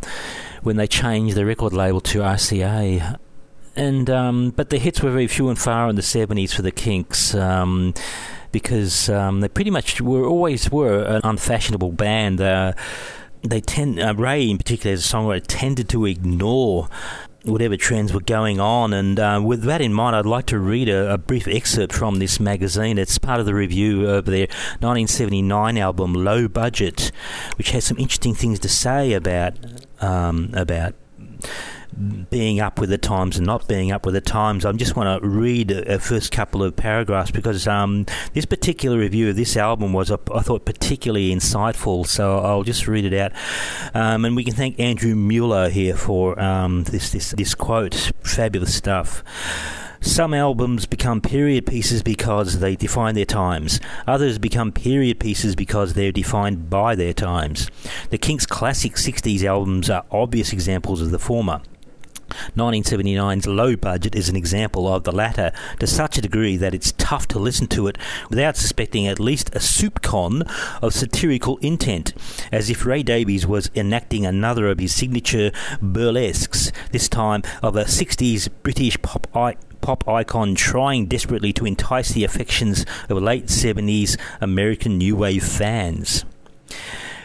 when 0.63 0.77
they 0.77 0.87
changed 0.87 1.35
the 1.35 1.45
record 1.45 1.73
label 1.73 2.01
to 2.01 2.19
RCA. 2.19 3.17
And 3.75 4.09
um, 4.09 4.51
but 4.51 4.69
the 4.69 4.77
hits 4.77 5.01
were 5.01 5.11
very 5.11 5.27
few 5.27 5.49
and 5.49 5.57
far 5.57 5.89
in 5.89 5.95
the 5.95 6.01
seventies 6.01 6.53
for 6.53 6.61
the 6.61 6.71
Kinks. 6.71 7.33
Um, 7.33 7.93
because 8.51 9.09
um, 9.09 9.39
they 9.39 9.47
pretty 9.47 9.71
much 9.71 10.01
were 10.01 10.25
always 10.25 10.69
were 10.69 11.03
an 11.03 11.21
unfashionable 11.23 11.93
band. 11.93 12.41
Uh, 12.41 12.73
they 13.43 13.61
tend 13.61 13.99
uh, 13.99 14.13
Ray 14.15 14.49
in 14.49 14.57
particular 14.57 14.93
as 14.93 15.05
a 15.05 15.15
songwriter 15.15 15.45
tended 15.47 15.89
to 15.89 16.05
ignore 16.05 16.87
whatever 17.43 17.75
trends 17.75 18.13
were 18.13 18.21
going 18.21 18.59
on. 18.59 18.93
And 18.93 19.19
uh, 19.19 19.41
with 19.43 19.63
that 19.63 19.81
in 19.81 19.93
mind, 19.93 20.15
I'd 20.15 20.25
like 20.25 20.45
to 20.47 20.59
read 20.59 20.89
a, 20.89 21.13
a, 21.13 21.17
brief 21.17 21.47
excerpt 21.47 21.93
from 21.93 22.19
this 22.19 22.39
magazine. 22.39 22.97
It's 22.97 23.17
part 23.17 23.39
of 23.39 23.45
the 23.45 23.55
review 23.55 24.07
of 24.07 24.25
their 24.25 24.47
1979 24.79 25.77
album 25.77 26.13
Low 26.13 26.47
Budget, 26.47 27.11
which 27.57 27.71
has 27.71 27.85
some 27.85 27.97
interesting 27.97 28.35
things 28.35 28.59
to 28.59 28.69
say 28.69 29.13
about 29.13 29.55
um, 30.01 30.51
about 30.53 30.93
being 32.29 32.59
up 32.59 32.79
with 32.79 32.89
the 32.89 32.97
times 32.97 33.37
and 33.37 33.45
not 33.45 33.67
being 33.67 33.91
up 33.91 34.05
with 34.05 34.13
the 34.13 34.21
times. 34.21 34.65
I 34.65 34.71
just 34.73 34.95
want 34.95 35.21
to 35.21 35.27
read 35.27 35.71
a, 35.71 35.99
first 35.99 36.31
couple 36.31 36.63
of 36.63 36.75
paragraphs 36.75 37.31
because 37.31 37.67
um, 37.67 38.05
this 38.33 38.45
particular 38.45 38.97
review 38.97 39.29
of 39.29 39.35
this 39.35 39.55
album 39.55 39.93
was, 39.93 40.11
I 40.11 40.17
thought, 40.17 40.65
particularly 40.65 41.33
insightful. 41.33 42.07
So 42.07 42.39
I'll 42.39 42.63
just 42.63 42.87
read 42.87 43.05
it 43.05 43.13
out, 43.13 43.31
um, 43.93 44.25
and 44.25 44.35
we 44.35 44.43
can 44.43 44.53
thank 44.53 44.79
Andrew 44.79 45.15
Mueller 45.15 45.69
here 45.69 45.95
for 45.95 46.39
um, 46.39 46.83
this 46.85 47.11
this 47.11 47.31
this 47.31 47.55
quote. 47.55 48.11
Fabulous 48.23 48.73
stuff. 48.75 49.23
Some 50.03 50.33
albums 50.33 50.87
become 50.87 51.21
period 51.21 51.67
pieces 51.67 52.01
because 52.01 52.57
they 52.59 52.75
define 52.75 53.13
their 53.13 53.23
times. 53.23 53.79
Others 54.07 54.39
become 54.39 54.71
period 54.71 55.19
pieces 55.19 55.55
because 55.55 55.93
they're 55.93 56.11
defined 56.11 56.71
by 56.71 56.95
their 56.95 57.13
times. 57.13 57.69
The 58.09 58.17
Kinks' 58.17 58.47
classic 58.47 58.93
60s 58.93 59.43
albums 59.43 59.91
are 59.91 60.03
obvious 60.09 60.53
examples 60.53 61.01
of 61.01 61.11
the 61.11 61.19
former. 61.19 61.61
1979's 62.55 63.47
low 63.47 63.75
budget 63.75 64.15
is 64.15 64.29
an 64.29 64.35
example 64.35 64.87
of 64.87 65.03
the 65.03 65.11
latter 65.11 65.51
to 65.79 65.87
such 65.87 66.17
a 66.17 66.21
degree 66.21 66.57
that 66.57 66.73
it's 66.73 66.93
tough 66.93 67.27
to 67.29 67.39
listen 67.39 67.67
to 67.67 67.87
it 67.87 67.97
without 68.29 68.57
suspecting 68.57 69.07
at 69.07 69.19
least 69.19 69.49
a 69.55 69.59
soupcon 69.59 70.49
of 70.81 70.93
satirical 70.93 71.57
intent, 71.57 72.13
as 72.51 72.69
if 72.69 72.85
Ray 72.85 73.03
Davies 73.03 73.45
was 73.45 73.69
enacting 73.75 74.25
another 74.25 74.67
of 74.67 74.79
his 74.79 74.93
signature 74.93 75.51
burlesques, 75.81 76.71
this 76.91 77.09
time 77.09 77.43
of 77.61 77.75
a 77.75 77.85
60s 77.85 78.49
British 78.63 79.01
pop 79.01 79.27
pop 79.81 80.07
icon 80.07 80.55
trying 80.55 81.07
desperately 81.07 81.51
to 81.51 81.65
entice 81.65 82.09
the 82.09 82.23
affections 82.23 82.85
of 83.09 83.21
late 83.21 83.47
70s 83.47 84.17
American 84.39 84.97
new 84.97 85.15
wave 85.15 85.43
fans. 85.43 86.23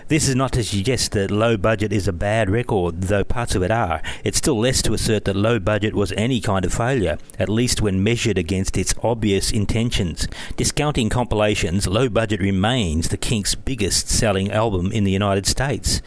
This 0.08 0.28
is 0.28 0.36
not 0.36 0.52
to 0.52 0.62
suggest 0.62 1.10
that 1.12 1.32
low 1.32 1.56
budget 1.56 1.92
is 1.92 2.06
a 2.06 2.12
bad 2.12 2.48
record, 2.48 3.00
though 3.02 3.24
parts 3.24 3.56
of 3.56 3.64
it 3.64 3.72
are. 3.72 4.00
It's 4.22 4.38
still 4.38 4.56
less 4.56 4.80
to 4.82 4.94
assert 4.94 5.24
that 5.24 5.34
low 5.34 5.58
budget 5.58 5.96
was 5.96 6.12
any 6.12 6.40
kind 6.40 6.64
of 6.64 6.72
failure, 6.72 7.18
at 7.40 7.48
least 7.48 7.82
when 7.82 8.04
measured 8.04 8.38
against 8.38 8.76
its 8.76 8.94
obvious 9.02 9.50
intentions. 9.50 10.28
Discounting 10.56 11.08
compilations, 11.08 11.88
low 11.88 12.08
budget 12.08 12.40
remains 12.40 13.08
the 13.08 13.16
Kinks' 13.16 13.56
biggest 13.56 14.08
selling 14.08 14.52
album 14.52 14.92
in 14.92 15.02
the 15.02 15.10
United 15.10 15.44
States. 15.44 16.00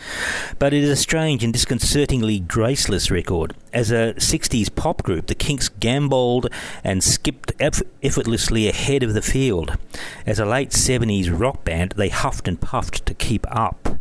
But 0.59 0.73
it 0.73 0.81
is 0.81 0.89
a 0.89 0.95
strange 0.95 1.43
and 1.43 1.51
disconcertingly 1.51 2.39
graceless 2.39 3.11
record. 3.11 3.53
As 3.71 3.91
a 3.91 4.13
60s 4.17 4.73
pop 4.73 5.03
group, 5.03 5.27
the 5.27 5.35
Kinks 5.35 5.69
gamboled 5.69 6.47
and 6.83 7.03
skipped 7.03 7.51
eff- 7.59 7.81
effortlessly 8.01 8.67
ahead 8.67 9.03
of 9.03 9.13
the 9.13 9.21
field. 9.21 9.77
As 10.25 10.39
a 10.39 10.45
late 10.45 10.71
70s 10.71 11.29
rock 11.31 11.63
band, 11.63 11.93
they 11.95 12.09
huffed 12.09 12.47
and 12.47 12.59
puffed 12.59 13.05
to 13.05 13.13
keep 13.13 13.45
up. 13.49 13.99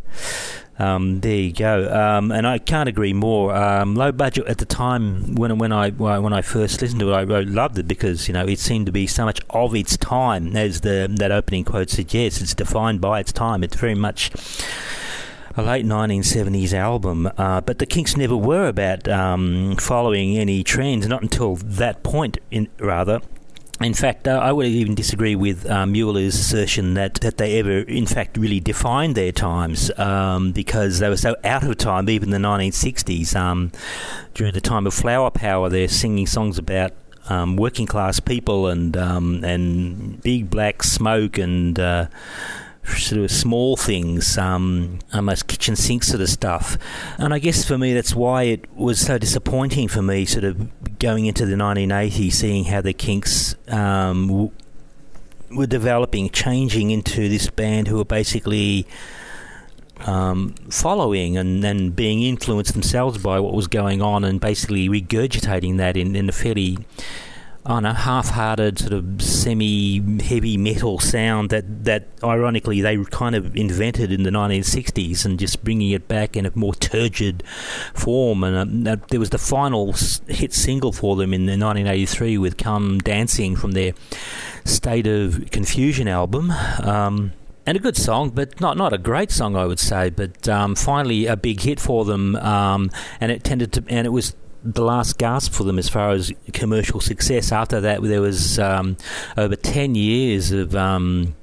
Um, 0.79 1.19
there 1.19 1.35
you 1.35 1.51
go, 1.51 1.93
um, 1.93 2.31
and 2.31 2.47
I 2.47 2.57
can't 2.57 2.87
agree 2.87 3.11
more. 3.11 3.53
Um, 3.53 3.95
low 3.95 4.13
budget 4.13 4.47
at 4.47 4.59
the 4.59 4.65
time 4.65 5.35
when 5.35 5.57
when 5.57 5.73
I 5.73 5.89
when 5.89 6.31
I 6.31 6.41
first 6.41 6.81
listened 6.81 7.01
to 7.01 7.11
it, 7.11 7.13
I, 7.13 7.19
I, 7.19 7.41
loved 7.41 7.77
it 7.77 7.85
because 7.85 8.29
you 8.29 8.33
know 8.33 8.47
it 8.47 8.59
seemed 8.59 8.85
to 8.85 8.93
be 8.93 9.05
so 9.05 9.25
much 9.25 9.41
of 9.49 9.75
its 9.75 9.97
time, 9.97 10.55
as 10.55 10.79
the 10.79 11.13
that 11.19 11.33
opening 11.33 11.65
quote 11.65 11.89
suggests. 11.89 12.39
It's 12.39 12.53
defined 12.53 13.01
by 13.01 13.19
its 13.19 13.33
time. 13.33 13.61
It's 13.61 13.75
very 13.75 13.93
much 13.93 14.31
a 15.59 15.61
late 15.61 15.85
1970s 15.85 16.73
album, 16.73 17.29
uh, 17.37 17.59
but 17.61 17.79
the 17.79 17.85
Kinks 17.85 18.15
never 18.15 18.37
were 18.37 18.67
about 18.67 19.07
um, 19.07 19.75
following 19.75 20.37
any 20.37 20.63
trends, 20.63 21.07
not 21.07 21.21
until 21.21 21.55
that 21.57 22.01
point, 22.01 22.37
in, 22.49 22.69
rather. 22.79 23.21
In 23.81 23.93
fact, 23.93 24.27
uh, 24.27 24.39
I 24.41 24.51
would 24.51 24.65
even 24.65 24.95
disagree 24.95 25.35
with 25.35 25.69
uh, 25.69 25.85
Mueller's 25.85 26.35
assertion 26.35 26.95
that, 26.95 27.15
that 27.15 27.37
they 27.37 27.59
ever, 27.59 27.79
in 27.79 28.05
fact, 28.05 28.37
really 28.37 28.59
defined 28.59 29.15
their 29.15 29.31
times 29.31 29.91
um, 29.97 30.51
because 30.51 30.99
they 30.99 31.09
were 31.09 31.17
so 31.17 31.35
out 31.43 31.63
of 31.63 31.77
time, 31.77 32.09
even 32.09 32.29
the 32.29 32.37
1960s. 32.37 33.35
Um, 33.35 33.71
during 34.33 34.53
the 34.53 34.61
time 34.61 34.87
of 34.87 34.93
Flower 34.93 35.31
Power, 35.31 35.69
they're 35.69 35.87
singing 35.87 36.27
songs 36.27 36.57
about 36.57 36.91
um, 37.29 37.55
working 37.55 37.85
class 37.85 38.19
people 38.19 38.67
and 38.67 38.97
um, 38.97 39.43
and 39.43 40.21
big 40.23 40.49
black 40.49 40.83
smoke 40.83 41.37
and 41.37 41.79
uh, 41.79 42.07
sort 42.97 43.21
of 43.21 43.31
small 43.31 43.75
things, 43.75 44.37
um, 44.37 44.99
almost 45.13 45.47
kitchen 45.47 45.75
sink 45.75 46.03
sort 46.03 46.21
of 46.21 46.29
stuff. 46.29 46.77
And 47.17 47.33
I 47.33 47.39
guess 47.39 47.65
for 47.65 47.77
me, 47.77 47.93
that's 47.93 48.15
why 48.15 48.43
it 48.43 48.65
was 48.75 48.99
so 48.99 49.17
disappointing 49.17 49.87
for 49.87 50.01
me, 50.01 50.25
sort 50.25 50.43
of 50.43 50.99
going 50.99 51.25
into 51.25 51.45
the 51.45 51.55
1980s, 51.55 52.33
seeing 52.33 52.65
how 52.65 52.81
the 52.81 52.93
Kinks 52.93 53.55
um, 53.67 54.27
w- 54.27 54.51
were 55.51 55.67
developing, 55.67 56.29
changing 56.29 56.91
into 56.91 57.29
this 57.29 57.49
band 57.49 57.87
who 57.87 57.97
were 57.97 58.05
basically. 58.05 58.87
Um, 60.05 60.55
following 60.69 61.35
and, 61.35 61.61
then 61.61 61.89
being 61.89 62.21
influenced 62.21 62.71
themselves 62.71 63.17
by 63.17 63.41
what 63.41 63.53
was 63.53 63.67
going 63.67 64.01
on 64.01 64.23
and 64.23 64.39
basically 64.39 64.87
regurgitating 64.87 65.75
that 65.75 65.97
in, 65.97 66.15
in 66.15 66.29
a 66.29 66.31
fairly 66.31 66.77
on 67.69 67.85
a 67.85 67.93
half-hearted 67.93 68.79
sort 68.79 68.93
of 68.93 69.21
semi-heavy 69.21 70.57
metal 70.57 70.97
sound 70.97 71.51
that 71.51 71.85
that 71.85 72.07
ironically 72.23 72.81
they 72.81 72.97
kind 73.05 73.35
of 73.35 73.55
invented 73.55 74.11
in 74.11 74.23
the 74.23 74.31
1960s 74.31 75.23
and 75.23 75.37
just 75.37 75.63
bringing 75.63 75.91
it 75.91 76.07
back 76.07 76.35
in 76.35 76.47
a 76.47 76.51
more 76.55 76.73
turgid 76.73 77.43
form 77.93 78.43
and 78.43 78.87
uh, 78.87 78.95
there 79.09 79.19
was 79.19 79.29
the 79.29 79.37
final 79.37 79.93
hit 80.27 80.51
single 80.51 80.91
for 80.91 81.15
them 81.15 81.31
in 81.31 81.45
the 81.45 81.51
1983 81.51 82.39
with 82.39 82.57
"Come 82.57 82.97
Dancing" 82.99 83.55
from 83.55 83.71
their 83.73 83.93
State 84.65 85.07
of 85.07 85.51
Confusion 85.51 86.07
album. 86.07 86.51
Um, 86.51 87.33
and 87.65 87.77
a 87.77 87.79
good 87.79 87.97
song, 87.97 88.31
but 88.31 88.59
not 88.59 88.77
not 88.77 88.93
a 88.93 88.97
great 88.97 89.29
song, 89.29 89.55
I 89.55 89.65
would 89.67 89.79
say. 89.79 90.09
But 90.09 90.49
um, 90.49 90.73
finally, 90.73 91.27
a 91.27 91.37
big 91.37 91.61
hit 91.61 91.79
for 91.79 92.03
them, 92.03 92.35
um, 92.37 92.89
and 93.21 93.31
it 93.31 93.43
tended 93.43 93.73
to, 93.73 93.83
and 93.87 94.07
it 94.07 94.09
was 94.09 94.35
the 94.63 94.83
last 94.83 95.17
gasp 95.17 95.53
for 95.53 95.63
them 95.63 95.79
as 95.79 95.89
far 95.89 96.11
as 96.11 96.31
commercial 96.53 96.99
success. 96.99 97.51
After 97.51 97.79
that, 97.81 98.01
there 98.01 98.21
was 98.21 98.59
um, 98.59 98.97
over 99.37 99.55
10 99.55 99.95
years 99.95 100.51
of 100.51 100.75
um, 100.75 101.35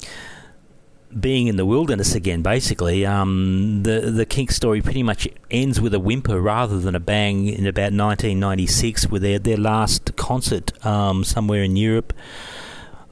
being 1.19 1.47
in 1.47 1.57
the 1.57 1.65
wilderness 1.65 2.15
again, 2.15 2.43
basically. 2.43 3.07
Um, 3.07 3.83
the, 3.85 4.11
the 4.11 4.27
Kink 4.27 4.51
story 4.51 4.83
pretty 4.83 5.03
much 5.03 5.27
ends 5.51 5.81
with 5.81 5.95
a 5.95 6.01
whimper 6.01 6.41
rather 6.41 6.79
than 6.79 6.95
a 6.95 7.01
bang 7.01 7.47
in 7.47 7.67
about 7.67 7.93
1996 7.93 9.09
with 9.09 9.23
their, 9.23 9.39
their 9.39 9.57
last 9.57 10.15
concert 10.17 10.85
um, 10.85 11.25
somewhere 11.25 11.63
in 11.63 11.77
Europe. 11.77 12.13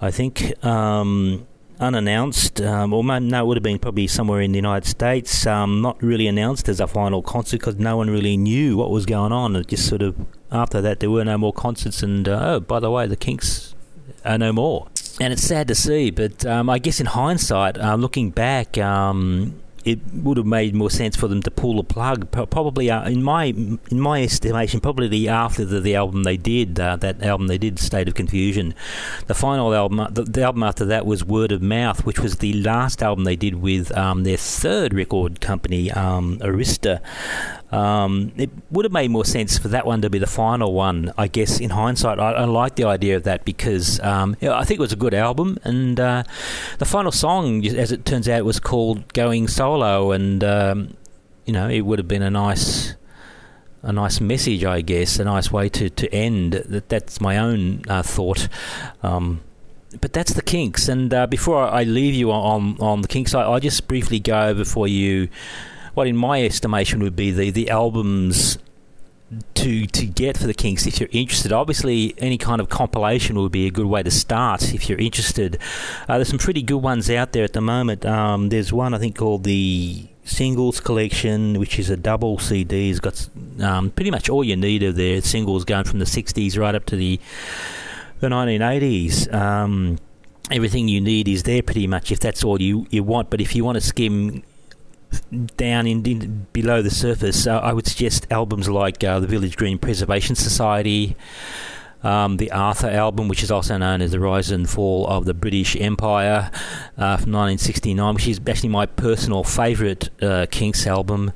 I 0.00 0.10
think 0.10 0.62
um, 0.64 1.46
unannounced, 1.80 2.60
um, 2.60 2.92
or 2.92 3.02
no, 3.02 3.42
it 3.42 3.46
would 3.46 3.56
have 3.56 3.62
been 3.62 3.78
probably 3.78 4.06
somewhere 4.06 4.40
in 4.40 4.52
the 4.52 4.58
United 4.58 4.88
States, 4.88 5.46
um, 5.46 5.80
not 5.80 6.02
really 6.02 6.26
announced 6.26 6.68
as 6.68 6.80
a 6.80 6.86
final 6.86 7.22
concert 7.22 7.58
because 7.58 7.76
no 7.76 7.96
one 7.96 8.10
really 8.10 8.36
knew 8.36 8.76
what 8.76 8.90
was 8.90 9.06
going 9.06 9.32
on. 9.32 9.56
It 9.56 9.68
just 9.68 9.88
sort 9.88 10.02
of, 10.02 10.14
after 10.50 10.80
that, 10.80 11.00
there 11.00 11.10
were 11.10 11.24
no 11.24 11.38
more 11.38 11.52
concerts, 11.52 12.02
and 12.02 12.28
uh, 12.28 12.40
oh, 12.42 12.60
by 12.60 12.80
the 12.80 12.90
way, 12.90 13.06
the 13.06 13.16
Kinks 13.16 13.74
are 14.24 14.38
no 14.38 14.52
more. 14.52 14.88
And 15.20 15.32
it's 15.32 15.42
sad 15.42 15.68
to 15.68 15.74
see, 15.74 16.10
but 16.10 16.44
um, 16.44 16.68
I 16.68 16.78
guess 16.78 16.98
in 17.00 17.06
hindsight, 17.06 17.78
uh, 17.78 17.94
looking 17.94 18.30
back, 18.30 18.76
um, 18.78 19.60
it 19.84 20.00
would 20.14 20.38
have 20.38 20.46
made 20.46 20.74
more 20.74 20.90
sense 20.90 21.14
for 21.16 21.28
them 21.28 21.42
to 21.42 21.50
pull 21.50 21.76
the 21.76 21.84
plug. 21.84 22.30
Probably, 22.30 22.90
uh, 22.90 23.08
in 23.08 23.22
my 23.22 23.44
in 23.44 24.00
my 24.00 24.22
estimation, 24.22 24.80
probably 24.80 25.28
after 25.28 25.64
the, 25.64 25.80
the 25.80 25.94
album 25.94 26.22
they 26.22 26.36
did, 26.36 26.80
uh, 26.80 26.96
that 26.96 27.22
album 27.22 27.48
they 27.48 27.58
did, 27.58 27.78
State 27.78 28.08
of 28.08 28.14
Confusion. 28.14 28.74
The 29.26 29.34
final 29.34 29.74
album, 29.74 30.00
uh, 30.00 30.08
the, 30.08 30.24
the, 30.24 30.42
album 30.42 30.62
after 30.62 30.84
that 30.86 31.04
was 31.04 31.24
Word 31.24 31.52
of 31.52 31.60
Mouth, 31.62 32.06
which 32.06 32.18
was 32.18 32.36
the 32.36 32.54
last 32.54 33.02
album 33.02 33.24
they 33.24 33.36
did 33.36 33.56
with 33.56 33.96
um, 33.96 34.24
their 34.24 34.36
third 34.36 34.94
record 34.94 35.40
company, 35.40 35.90
um, 35.90 36.38
Arista. 36.38 37.00
Um, 37.74 38.30
it 38.36 38.50
would 38.70 38.84
have 38.84 38.92
made 38.92 39.10
more 39.10 39.24
sense 39.24 39.58
for 39.58 39.66
that 39.68 39.84
one 39.84 40.00
to 40.02 40.10
be 40.10 40.20
the 40.20 40.28
final 40.28 40.72
one. 40.72 41.12
I 41.18 41.26
guess 41.26 41.58
in 41.58 41.70
hindsight, 41.70 42.20
I, 42.20 42.30
I 42.32 42.44
like 42.44 42.76
the 42.76 42.84
idea 42.84 43.16
of 43.16 43.24
that 43.24 43.44
because 43.44 43.98
um, 43.98 44.36
I 44.40 44.64
think 44.64 44.78
it 44.78 44.82
was 44.82 44.92
a 44.92 44.96
good 44.96 45.12
album, 45.12 45.58
and 45.64 45.98
uh, 45.98 46.22
the 46.78 46.84
final 46.84 47.10
song, 47.10 47.66
as 47.66 47.90
it 47.90 48.04
turns 48.04 48.28
out, 48.28 48.44
was 48.44 48.60
called 48.60 49.12
"Going 49.12 49.48
Solo," 49.48 50.12
and 50.12 50.44
um, 50.44 50.96
you 51.46 51.52
know 51.52 51.68
it 51.68 51.80
would 51.80 51.98
have 51.98 52.08
been 52.08 52.22
a 52.22 52.30
nice. 52.30 52.94
A 53.86 53.92
nice 53.92 54.18
message, 54.18 54.64
I 54.64 54.80
guess, 54.80 55.18
a 55.18 55.24
nice 55.24 55.52
way 55.52 55.68
to, 55.68 55.90
to 55.90 56.10
end. 56.10 56.54
That 56.54 56.88
that's 56.88 57.20
my 57.20 57.36
own 57.36 57.82
uh, 57.86 58.02
thought. 58.02 58.48
Um, 59.02 59.42
but 60.00 60.14
that's 60.14 60.32
the 60.32 60.40
Kinks. 60.40 60.88
And 60.88 61.12
uh, 61.12 61.26
before 61.26 61.58
I 61.58 61.82
leave 61.82 62.14
you 62.14 62.32
on 62.32 62.78
on 62.80 63.02
the 63.02 63.08
Kinks, 63.08 63.34
I, 63.34 63.42
I'll 63.42 63.60
just 63.60 63.86
briefly 63.86 64.20
go 64.20 64.54
before 64.54 64.88
you 64.88 65.28
what 65.94 66.06
in 66.06 66.16
my 66.16 66.42
estimation 66.42 67.02
would 67.02 67.16
be 67.16 67.30
the, 67.30 67.50
the 67.50 67.70
albums 67.70 68.58
to 69.54 69.86
to 69.86 70.06
get 70.06 70.36
for 70.36 70.46
the 70.46 70.54
Kinks 70.54 70.86
if 70.86 71.00
you're 71.00 71.08
interested. 71.12 71.52
Obviously, 71.52 72.14
any 72.18 72.38
kind 72.38 72.60
of 72.60 72.68
compilation 72.68 73.38
would 73.38 73.52
be 73.52 73.66
a 73.66 73.70
good 73.70 73.86
way 73.86 74.02
to 74.02 74.10
start 74.10 74.74
if 74.74 74.88
you're 74.88 74.98
interested. 74.98 75.58
Uh, 76.08 76.18
there's 76.18 76.28
some 76.28 76.38
pretty 76.38 76.62
good 76.62 76.78
ones 76.78 77.10
out 77.10 77.32
there 77.32 77.44
at 77.44 77.52
the 77.52 77.60
moment. 77.60 78.04
Um, 78.04 78.48
there's 78.48 78.72
one 78.72 78.94
I 78.94 78.98
think 78.98 79.16
called 79.16 79.44
the 79.44 80.06
Singles 80.24 80.80
Collection, 80.80 81.58
which 81.58 81.78
is 81.78 81.90
a 81.90 81.96
double 81.96 82.38
CD. 82.38 82.90
It's 82.90 83.00
got 83.00 83.28
um, 83.60 83.90
pretty 83.90 84.10
much 84.10 84.28
all 84.28 84.44
you 84.44 84.56
need 84.56 84.82
of 84.82 84.96
their 84.96 85.20
singles 85.20 85.64
going 85.64 85.84
from 85.84 85.98
the 85.98 86.04
60s 86.04 86.58
right 86.58 86.74
up 86.74 86.84
to 86.86 86.96
the 86.96 87.20
the 88.20 88.28
1980s. 88.28 89.32
Um, 89.32 89.98
everything 90.50 90.88
you 90.88 91.00
need 91.00 91.28
is 91.28 91.42
there 91.42 91.62
pretty 91.62 91.86
much 91.86 92.12
if 92.12 92.20
that's 92.20 92.44
all 92.44 92.60
you, 92.60 92.86
you 92.90 93.02
want. 93.02 93.30
But 93.30 93.40
if 93.40 93.54
you 93.54 93.64
want 93.64 93.76
to 93.76 93.80
skim 93.80 94.42
down 95.56 95.86
in, 95.86 96.04
in 96.06 96.46
below 96.52 96.82
the 96.82 96.90
surface, 96.90 97.46
uh, 97.46 97.58
I 97.58 97.72
would 97.72 97.86
suggest 97.86 98.26
albums 98.30 98.68
like 98.68 99.02
uh, 99.02 99.20
the 99.20 99.26
Village 99.26 99.56
Green 99.56 99.78
Preservation 99.78 100.36
Society. 100.36 101.16
Um, 102.02 102.36
the 102.36 102.52
Arthur 102.52 102.90
album, 102.90 103.28
which 103.28 103.42
is 103.42 103.50
also 103.50 103.78
known 103.78 104.02
as 104.02 104.10
the 104.10 104.20
Rise 104.20 104.50
and 104.50 104.68
Fall 104.68 105.06
of 105.06 105.24
the 105.24 105.32
British 105.32 105.74
Empire 105.74 106.50
uh, 106.98 107.16
from 107.16 107.32
1969, 107.32 108.14
which 108.14 108.28
is 108.28 108.40
actually 108.46 108.68
my 108.68 108.84
personal 108.84 109.42
favourite 109.42 110.10
uh, 110.22 110.44
Kinks 110.50 110.86
album. 110.86 111.32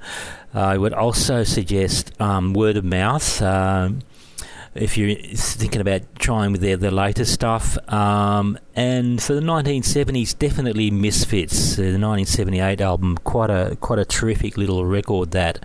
I 0.53 0.77
would 0.77 0.93
also 0.93 1.43
suggest 1.43 2.13
um, 2.21 2.53
Word 2.53 2.77
of 2.77 2.85
Mouth. 2.85 3.41
If 4.81 4.97
you're 4.97 5.17
thinking 5.17 5.81
about 5.81 6.03
trying 6.19 6.53
with 6.53 6.61
their, 6.61 6.77
their 6.77 6.91
latest 6.91 7.33
stuff. 7.33 7.77
Um, 7.93 8.59
and 8.75 9.23
for 9.23 9.35
the 9.35 9.41
1970s, 9.41 10.39
definitely 10.39 10.91
Misfits, 10.91 11.77
the 11.77 11.83
1978 11.83 12.81
album, 12.81 13.17
quite 13.19 13.51
a 13.51 13.77
quite 13.81 13.99
a 13.99 14.05
terrific 14.05 14.57
little 14.57 14.85
record 14.87 15.33
that. 15.33 15.59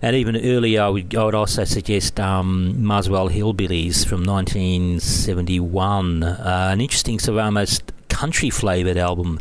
And 0.00 0.16
even 0.16 0.36
earlier, 0.36 0.82
I 0.82 0.88
would, 0.88 1.14
I 1.14 1.24
would 1.24 1.34
also 1.34 1.64
suggest 1.64 2.18
um, 2.18 2.82
Muswell 2.82 3.28
Hillbillies 3.28 4.06
from 4.06 4.24
1971, 4.24 6.22
uh, 6.22 6.68
an 6.72 6.80
interesting 6.80 7.18
sort 7.18 7.38
of 7.38 7.44
almost 7.44 7.92
country 8.08 8.50
flavoured 8.50 8.96
album 8.96 9.38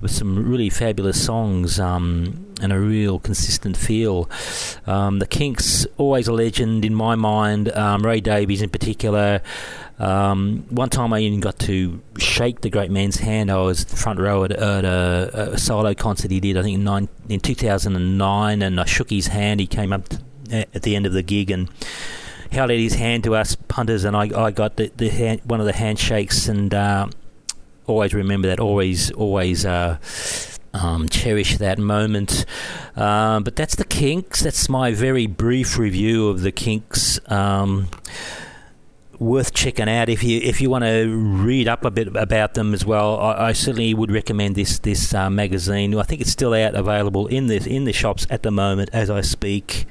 with 0.00 0.10
some 0.10 0.50
really 0.50 0.68
fabulous 0.68 1.24
songs 1.24 1.78
um, 1.78 2.51
and 2.62 2.72
a 2.72 2.78
real 2.78 3.18
consistent 3.18 3.76
feel. 3.76 4.30
Um, 4.86 5.18
the 5.18 5.26
Kinks, 5.26 5.86
always 5.98 6.28
a 6.28 6.32
legend 6.32 6.84
in 6.84 6.94
my 6.94 7.14
mind. 7.14 7.70
Um, 7.72 8.04
Ray 8.04 8.20
Davies, 8.20 8.62
in 8.62 8.70
particular. 8.70 9.42
Um, 9.98 10.64
one 10.70 10.88
time 10.88 11.12
I 11.12 11.20
even 11.20 11.40
got 11.40 11.58
to 11.60 12.00
shake 12.18 12.62
the 12.62 12.70
great 12.70 12.90
man's 12.90 13.16
hand. 13.16 13.50
I 13.50 13.58
was 13.58 13.84
front 13.84 14.18
row 14.18 14.44
at, 14.44 14.52
at 14.52 14.84
a, 14.84 15.52
a, 15.52 15.58
solo 15.58 15.94
concert 15.94 16.30
he 16.30 16.40
did, 16.40 16.56
I 16.56 16.62
think, 16.62 16.76
in, 16.76 16.84
nine, 16.84 17.08
in 17.28 17.40
2009, 17.40 18.62
and 18.62 18.80
I 18.80 18.84
shook 18.84 19.10
his 19.10 19.28
hand. 19.28 19.60
He 19.60 19.66
came 19.66 19.92
up 19.92 20.06
at 20.50 20.82
the 20.82 20.96
end 20.96 21.06
of 21.06 21.12
the 21.12 21.22
gig 21.22 21.50
and 21.50 21.68
held 22.50 22.70
out 22.70 22.78
his 22.78 22.94
hand 22.94 23.24
to 23.24 23.36
us 23.36 23.54
punters, 23.54 24.04
and 24.04 24.16
I, 24.16 24.22
I 24.36 24.50
got 24.50 24.76
the, 24.76 24.90
the 24.96 25.08
hand, 25.08 25.42
one 25.44 25.60
of 25.60 25.66
the 25.66 25.72
handshakes 25.72 26.48
and. 26.48 26.72
Uh, 26.72 27.08
always 27.86 28.14
remember 28.14 28.48
that. 28.48 28.60
Always, 28.60 29.10
always 29.10 29.66
uh, 29.66 29.98
um, 30.74 31.08
cherish 31.08 31.58
that 31.58 31.78
moment. 31.78 32.44
Uh, 32.96 33.40
but 33.40 33.56
that's 33.56 33.74
the 33.74 33.84
Kinks. 33.84 34.42
That's 34.42 34.68
my 34.68 34.92
very 34.92 35.26
brief 35.26 35.78
review 35.78 36.28
of 36.28 36.42
the 36.42 36.52
Kinks. 36.52 37.20
Um, 37.30 37.88
worth 39.18 39.54
checking 39.54 39.88
out 39.88 40.08
if 40.08 40.24
you 40.24 40.40
if 40.40 40.60
you 40.60 40.68
want 40.68 40.84
to 40.84 41.06
read 41.08 41.68
up 41.68 41.84
a 41.84 41.90
bit 41.90 42.08
about 42.16 42.54
them 42.54 42.74
as 42.74 42.84
well. 42.84 43.18
I, 43.18 43.48
I 43.48 43.52
certainly 43.52 43.94
would 43.94 44.10
recommend 44.10 44.56
this 44.56 44.78
this 44.80 45.14
uh, 45.14 45.30
magazine. 45.30 45.96
I 45.96 46.02
think 46.02 46.20
it's 46.20 46.32
still 46.32 46.54
out 46.54 46.74
available 46.74 47.26
in 47.28 47.46
the 47.46 47.56
in 47.68 47.84
the 47.84 47.92
shops 47.92 48.26
at 48.28 48.42
the 48.42 48.50
moment 48.50 48.90
as 48.92 49.10
I 49.10 49.20
speak. 49.20 49.86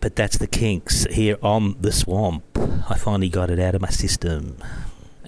But 0.00 0.14
that's 0.14 0.38
the 0.38 0.46
Kinks 0.46 1.04
here 1.06 1.38
on 1.42 1.76
the 1.80 1.90
Swamp. 1.90 2.44
I 2.88 2.96
finally 2.96 3.28
got 3.28 3.50
it 3.50 3.58
out 3.58 3.74
of 3.74 3.80
my 3.80 3.88
system. 3.88 4.56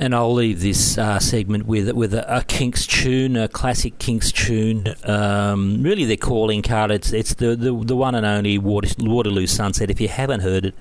And 0.00 0.14
I'll 0.14 0.32
leave 0.32 0.60
this 0.60 0.96
uh, 0.96 1.18
segment 1.18 1.66
with 1.66 1.90
with 1.90 2.14
a, 2.14 2.36
a, 2.36 2.44
Kinks 2.44 2.86
tune, 2.86 3.36
a 3.36 3.48
classic 3.48 3.98
Kinks 3.98 4.30
tune. 4.30 4.94
Um, 5.02 5.82
really, 5.82 6.04
their 6.04 6.16
calling 6.16 6.62
card. 6.62 6.92
It's 6.92 7.12
it's 7.12 7.34
the 7.34 7.56
the, 7.56 7.72
the 7.72 7.96
one 7.96 8.14
and 8.14 8.24
only 8.24 8.58
Water, 8.58 8.88
Waterloo 8.98 9.48
Sunset. 9.48 9.90
If 9.90 10.00
you 10.00 10.06
haven't 10.06 10.40
heard 10.40 10.66
it, 10.66 10.74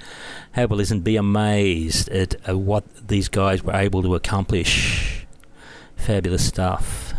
have 0.52 0.72
a 0.72 0.76
listen. 0.76 1.00
Be 1.00 1.16
amazed 1.16 2.10
at 2.10 2.36
uh, 2.48 2.58
what 2.58 2.84
these 3.08 3.28
guys 3.28 3.64
were 3.64 3.76
able 3.76 4.04
to 4.04 4.14
accomplish. 4.14 5.26
Fabulous 5.96 6.48
stuff. 6.48 7.16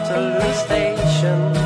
Waterloo 0.00 0.52
Station. 0.54 1.59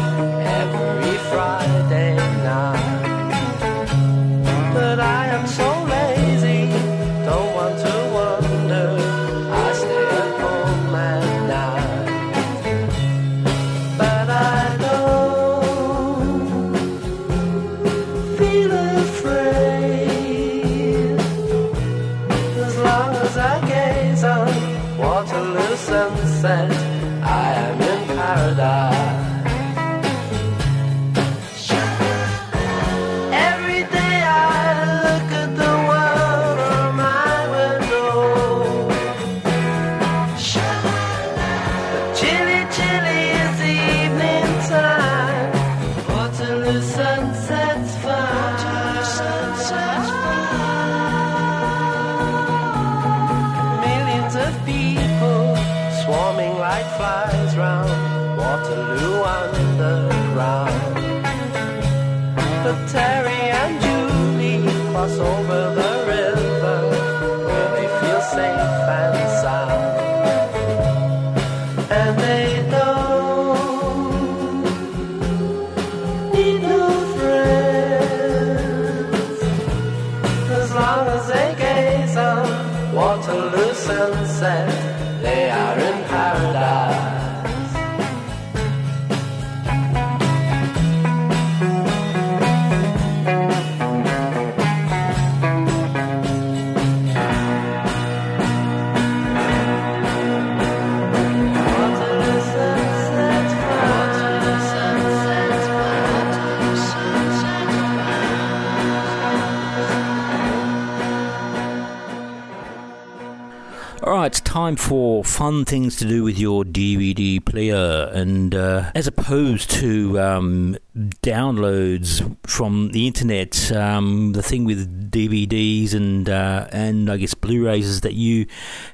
Time 114.65 114.77
for 114.77 115.23
fun 115.23 115.63
things 115.67 115.95
to 115.95 116.07
do 116.07 116.25
with 116.25 116.39
your 116.39 116.65
DVD 116.65 117.45
player, 117.45 118.11
and 118.15 118.55
uh, 118.55 118.91
as 118.95 119.07
opposed 119.07 119.71
to 119.71 120.19
um, 120.19 120.75
downloads 120.95 122.37
from 122.47 122.93
the 122.93 123.07
internet, 123.07 123.73
um, 123.73 124.33
the 124.33 124.43
thing 124.43 124.65
with 124.65 125.11
DVDs 125.11 125.93
and 125.93 126.29
uh, 126.29 126.69
and 126.71 127.11
I 127.11 127.17
guess 127.17 127.35
Blu-rays 127.35 127.87
is 127.87 128.01
that 128.03 128.15
you 128.15 128.47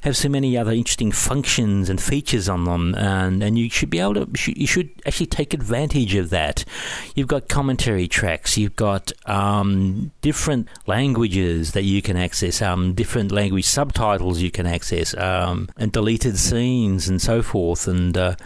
have 0.02 0.16
so 0.16 0.28
many 0.28 0.56
other 0.56 0.70
interesting 0.70 1.12
functions 1.12 1.90
and 1.90 2.00
features 2.00 2.48
on 2.48 2.64
them, 2.64 2.94
and 2.94 3.42
and 3.42 3.58
you 3.58 3.68
should 3.68 3.90
be 3.90 3.98
able 3.98 4.14
to 4.14 4.28
you 4.58 4.66
should 4.66 4.90
actually 5.04 5.26
take 5.26 5.52
advantage 5.52 6.14
of 6.14 6.30
that. 6.30 6.64
You've 7.14 7.28
got 7.28 7.48
commentary 7.48 8.08
tracks, 8.08 8.56
you've 8.56 8.76
got 8.76 9.12
um, 9.26 10.10
different 10.22 10.68
languages 10.86 11.72
that 11.72 11.82
you 11.82 12.00
can 12.00 12.16
access, 12.16 12.62
um, 12.62 12.94
different 12.94 13.30
language 13.30 13.66
subtitles 13.66 14.40
you 14.40 14.50
can 14.50 14.66
access, 14.66 15.14
um, 15.16 15.68
and 15.76 15.92
deleted 15.92 16.38
scenes 16.38 17.08
and 17.08 17.20
so 17.20 17.42
forth, 17.42 17.86
and. 17.86 18.16
Uh, 18.16 18.36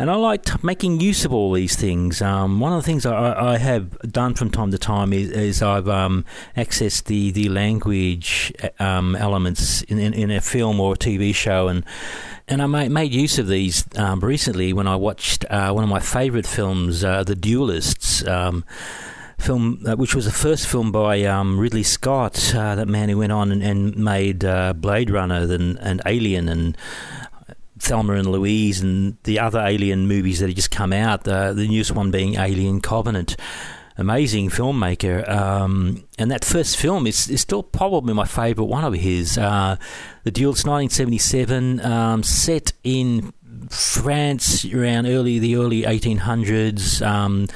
and 0.00 0.10
I 0.10 0.14
like 0.14 0.64
making 0.64 1.00
use 1.00 1.26
of 1.26 1.32
all 1.34 1.52
these 1.52 1.76
things. 1.76 2.22
Um, 2.22 2.58
one 2.58 2.72
of 2.72 2.82
the 2.82 2.86
things 2.86 3.04
I, 3.04 3.52
I 3.52 3.58
have 3.58 3.98
done 4.10 4.32
from 4.32 4.48
time 4.50 4.70
to 4.70 4.78
time 4.78 5.12
is, 5.12 5.30
is 5.30 5.60
I've 5.60 5.90
um, 5.90 6.24
accessed 6.56 7.04
the 7.04 7.30
the 7.32 7.50
language 7.50 8.50
um, 8.78 9.14
elements 9.14 9.82
in, 9.82 9.98
in, 9.98 10.14
in 10.14 10.30
a 10.30 10.40
film 10.40 10.80
or 10.80 10.94
a 10.94 10.96
TV 10.96 11.34
show, 11.34 11.68
and 11.68 11.84
and 12.48 12.62
I 12.62 12.66
made, 12.66 12.90
made 12.90 13.12
use 13.12 13.38
of 13.38 13.46
these 13.46 13.84
um, 13.98 14.20
recently 14.20 14.72
when 14.72 14.88
I 14.88 14.96
watched 14.96 15.44
uh, 15.50 15.70
one 15.72 15.84
of 15.84 15.90
my 15.90 16.00
favourite 16.00 16.46
films, 16.46 17.04
uh, 17.04 17.22
The 17.22 17.36
Duellists. 17.36 18.26
Um, 18.26 18.64
film, 19.38 19.82
uh, 19.86 19.96
which 19.96 20.14
was 20.14 20.26
the 20.26 20.30
first 20.30 20.66
film 20.66 20.92
by 20.92 21.22
um, 21.22 21.58
Ridley 21.58 21.82
Scott, 21.82 22.54
uh, 22.54 22.74
that 22.74 22.86
man 22.86 23.08
who 23.08 23.16
went 23.16 23.32
on 23.32 23.50
and, 23.50 23.62
and 23.62 23.96
made 23.96 24.44
uh, 24.44 24.74
Blade 24.74 25.08
Runner 25.08 25.50
and, 25.50 25.78
and 25.78 26.02
Alien 26.04 26.46
and 26.46 26.76
Thelma 27.80 28.14
and 28.14 28.30
Louise 28.30 28.80
and 28.80 29.16
the 29.24 29.38
other 29.38 29.60
Alien 29.60 30.06
movies 30.06 30.40
that 30.40 30.48
had 30.48 30.56
just 30.56 30.70
come 30.70 30.92
out. 30.92 31.26
Uh, 31.26 31.52
the 31.52 31.66
newest 31.66 31.92
one 31.92 32.10
being 32.10 32.36
Alien 32.36 32.80
Covenant. 32.80 33.36
Amazing 33.96 34.48
filmmaker, 34.48 35.28
um, 35.28 36.04
and 36.18 36.30
that 36.30 36.42
first 36.42 36.78
film 36.78 37.06
is, 37.06 37.28
is 37.28 37.42
still 37.42 37.62
probably 37.62 38.14
my 38.14 38.24
favourite 38.24 38.70
one 38.70 38.84
of 38.84 38.94
his. 38.94 39.36
Uh, 39.36 39.76
the 40.24 40.30
Duel's 40.30 40.64
1977, 40.64 41.84
um, 41.84 42.22
set 42.22 42.72
in 42.82 43.34
France 43.68 44.64
around 44.64 45.06
early 45.06 45.38
the 45.38 45.56
early 45.56 45.82
1800s, 45.82 47.04
um, 47.06 47.46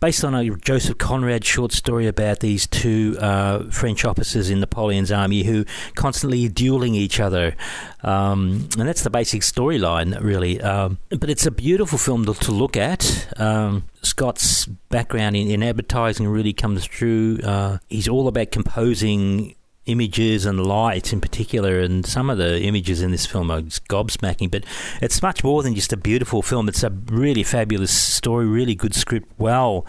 based 0.00 0.24
on 0.24 0.34
a 0.34 0.48
Joseph 0.56 0.98
Conrad 0.98 1.44
short 1.44 1.72
story 1.72 2.06
about 2.06 2.40
these 2.40 2.66
two 2.66 3.16
uh, 3.20 3.64
French 3.70 4.04
officers 4.04 4.50
in 4.50 4.60
Napoleon's 4.60 5.12
army 5.12 5.42
who 5.42 5.64
constantly 5.94 6.48
dueling 6.48 6.94
each 6.94 7.20
other, 7.20 7.54
um, 8.02 8.68
and 8.78 8.88
that's 8.88 9.02
the 9.02 9.10
basic 9.10 9.42
storyline, 9.42 10.20
really. 10.22 10.60
Um, 10.60 10.98
but 11.10 11.28
it's 11.28 11.46
a 11.46 11.50
beautiful 11.50 11.98
film 11.98 12.24
to, 12.26 12.34
to 12.34 12.52
look 12.52 12.76
at. 12.76 13.28
Um, 13.38 13.84
Scott's 14.02 14.66
background 14.66 15.36
in, 15.36 15.48
in 15.48 15.62
advertising 15.62 16.28
really 16.28 16.52
comes 16.52 16.86
through. 16.86 17.38
Uh, 17.44 17.78
he's 17.88 18.08
all 18.08 18.28
about 18.28 18.50
composing 18.50 19.54
images 19.86 20.46
and 20.46 20.64
light 20.64 21.12
in 21.12 21.20
particular, 21.20 21.80
and 21.80 22.06
some 22.06 22.30
of 22.30 22.38
the 22.38 22.62
images 22.62 23.02
in 23.02 23.10
this 23.10 23.26
film 23.26 23.50
are 23.50 23.62
gobsmacking. 23.62 24.50
But 24.50 24.64
it's 25.00 25.22
much 25.22 25.42
more 25.42 25.62
than 25.62 25.74
just 25.74 25.92
a 25.92 25.96
beautiful 25.96 26.42
film. 26.42 26.68
It's 26.68 26.82
a 26.82 26.90
really 26.90 27.42
fabulous 27.42 27.90
story, 27.90 28.46
really 28.46 28.74
good 28.74 28.94
script, 28.94 29.28
well, 29.38 29.86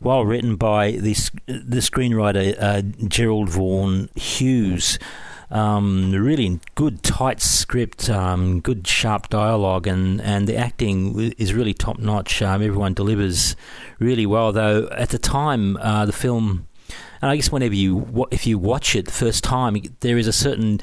well 0.00 0.24
written 0.24 0.56
by 0.56 0.92
this 0.92 1.30
the 1.46 1.78
screenwriter 1.78 2.56
uh, 2.60 2.82
Gerald 3.08 3.50
Vaughan 3.50 4.08
Hughes. 4.14 4.98
Um, 5.48 6.10
really 6.10 6.58
good, 6.74 7.04
tight 7.04 7.40
script, 7.40 8.10
um, 8.10 8.60
good, 8.60 8.84
sharp 8.84 9.28
dialogue, 9.28 9.86
and, 9.86 10.20
and 10.20 10.48
the 10.48 10.56
acting 10.56 11.32
is 11.38 11.54
really 11.54 11.72
top 11.72 12.00
notch. 12.00 12.42
Um, 12.42 12.62
everyone 12.62 12.94
delivers 12.94 13.54
really 14.00 14.26
well, 14.26 14.50
though. 14.50 14.88
At 14.88 15.10
the 15.10 15.18
time, 15.18 15.76
uh, 15.76 16.04
the 16.04 16.12
film 16.12 16.66
and 17.22 17.30
I 17.30 17.36
guess 17.36 17.50
whenever 17.50 17.74
you 17.74 18.26
if 18.30 18.46
you 18.46 18.58
watch 18.58 18.96
it 18.96 19.06
the 19.06 19.12
first 19.12 19.44
time, 19.44 19.76
there 20.00 20.18
is 20.18 20.26
a 20.26 20.32
certain 20.32 20.80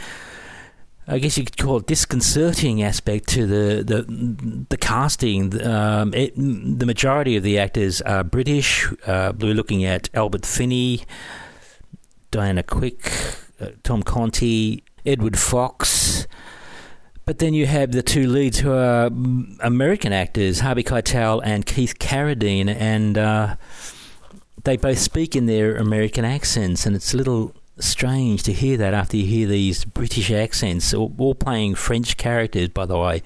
I 1.06 1.20
guess 1.20 1.38
you 1.38 1.44
could 1.44 1.58
call 1.58 1.78
it 1.78 1.88
disconcerting 1.88 2.82
aspect 2.82 3.28
to 3.30 3.46
the 3.46 3.84
the, 3.84 4.66
the 4.70 4.78
casting. 4.78 5.62
Um, 5.66 6.14
it, 6.14 6.34
the 6.36 6.86
majority 6.86 7.36
of 7.36 7.44
the 7.44 7.60
actors 7.60 8.02
are 8.02 8.24
British. 8.24 8.88
Uh, 9.06 9.34
we're 9.38 9.54
looking 9.54 9.84
at 9.84 10.10
Albert 10.14 10.46
Finney, 10.46 11.04
Diana 12.32 12.64
Quick, 12.64 13.12
uh, 13.60 13.72
Tom 13.84 14.04
Conti, 14.04 14.84
Edward 15.06 15.38
Fox. 15.38 16.26
But 17.26 17.40
then 17.40 17.54
you 17.54 17.66
have 17.66 17.92
the 17.92 18.04
two 18.04 18.28
leads 18.28 18.60
who 18.60 18.74
are 18.74 19.08
American 19.62 20.12
actors, 20.12 20.60
Harvey 20.60 20.84
Keitel 20.84 21.42
and 21.44 21.66
Keith 21.66 21.98
Carradine, 21.98 22.68
and 22.68 23.18
uh, 23.18 23.56
they 24.64 24.78
both 24.78 25.00
speak 25.00 25.36
in 25.36 25.46
their 25.46 25.76
American 25.76 26.26
accents, 26.26 26.86
and 26.86 26.96
it's 26.96 27.14
a 27.14 27.18
little 27.18 27.56
strange 27.80 28.44
to 28.44 28.54
hear 28.54 28.78
that 28.78 28.94
after 28.94 29.18
you 29.18 29.26
hear 29.26 29.48
these 29.48 29.84
British 29.84 30.32
accents, 30.32 30.94
all, 30.94 31.36
playing 31.36 31.76
French 31.76 32.18
characters, 32.18 32.70
by 32.70 32.86
the 32.86 32.98
way. 32.98 33.22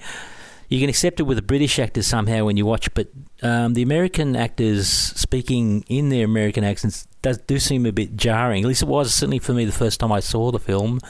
You 0.68 0.80
can 0.80 0.88
accept 0.88 1.20
it 1.20 1.22
with 1.22 1.38
a 1.38 1.42
British 1.42 1.78
actor 1.78 2.02
somehow 2.02 2.44
when 2.44 2.56
you 2.56 2.66
watch, 2.66 2.92
but 2.92 3.08
um, 3.42 3.74
the 3.74 3.82
American 3.82 4.34
actors 4.34 4.88
speaking 4.88 5.84
in 5.88 6.08
their 6.08 6.24
American 6.24 6.64
accents 6.64 7.06
does 7.22 7.38
do 7.38 7.58
seem 7.58 7.86
a 7.86 7.92
bit 7.92 8.16
jarring. 8.16 8.64
At 8.64 8.68
least 8.68 8.82
it 8.82 8.88
was 8.88 9.14
certainly 9.14 9.38
for 9.38 9.52
me 9.52 9.64
the 9.64 9.72
first 9.72 10.00
time 10.00 10.12
I 10.12 10.20
saw 10.20 10.50
the 10.50 10.58
film. 10.58 11.00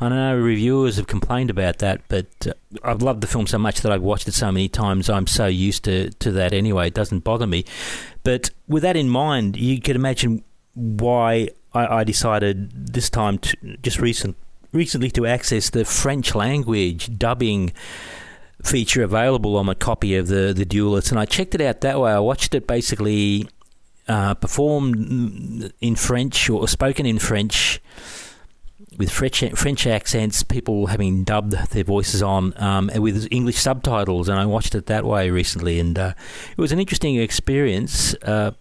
I 0.00 0.08
know 0.08 0.36
reviewers 0.36 0.96
have 0.96 1.06
complained 1.06 1.50
about 1.50 1.78
that, 1.78 2.00
but 2.08 2.26
uh, 2.46 2.52
I've 2.82 3.02
loved 3.02 3.20
the 3.20 3.26
film 3.26 3.46
so 3.46 3.58
much 3.58 3.80
that 3.82 3.92
I've 3.92 4.02
watched 4.02 4.28
it 4.28 4.34
so 4.34 4.50
many 4.50 4.68
times. 4.68 5.08
I'm 5.08 5.26
so 5.26 5.46
used 5.46 5.84
to 5.84 6.10
to 6.10 6.32
that 6.32 6.52
anyway. 6.52 6.88
It 6.88 6.94
doesn't 6.94 7.20
bother 7.20 7.46
me. 7.46 7.64
But 8.24 8.50
with 8.66 8.82
that 8.82 8.96
in 8.96 9.08
mind, 9.08 9.56
you 9.56 9.80
could 9.80 9.96
imagine 9.96 10.44
why 10.74 11.50
I, 11.72 12.00
I 12.00 12.04
decided 12.04 12.92
this 12.92 13.10
time 13.10 13.38
to 13.38 13.56
just 13.82 14.00
recent 14.00 14.36
recently 14.72 15.10
to 15.12 15.26
access 15.26 15.70
the 15.70 15.84
French 15.84 16.34
language 16.34 17.18
dubbing 17.18 17.72
feature 18.62 19.02
available 19.02 19.56
on 19.56 19.68
a 19.68 19.74
copy 19.74 20.16
of 20.16 20.28
the 20.28 20.52
the 20.54 20.64
Duellists, 20.64 21.10
and 21.10 21.18
I 21.18 21.24
checked 21.24 21.54
it 21.54 21.60
out 21.60 21.80
that 21.82 22.00
way. 22.00 22.12
I 22.12 22.18
watched 22.18 22.54
it 22.54 22.66
basically 22.66 23.48
uh, 24.08 24.34
performed 24.34 25.72
in 25.80 25.96
French 25.96 26.48
or 26.50 26.66
spoken 26.66 27.06
in 27.06 27.18
French 27.18 27.80
with 28.96 29.10
French 29.10 29.44
French 29.54 29.86
accents, 29.86 30.42
people 30.42 30.86
having 30.86 31.24
dubbed 31.24 31.52
their 31.52 31.84
voices 31.84 32.22
on 32.22 32.52
um, 32.60 32.90
with 32.96 33.28
English 33.30 33.58
subtitles, 33.58 34.28
and 34.28 34.38
I 34.38 34.46
watched 34.46 34.74
it 34.74 34.86
that 34.86 35.04
way 35.04 35.30
recently, 35.30 35.78
and 35.78 35.98
uh, 35.98 36.12
it 36.50 36.60
was 36.60 36.72
an 36.72 36.80
interesting 36.80 37.16
experience. 37.16 38.14
Uh, 38.22 38.52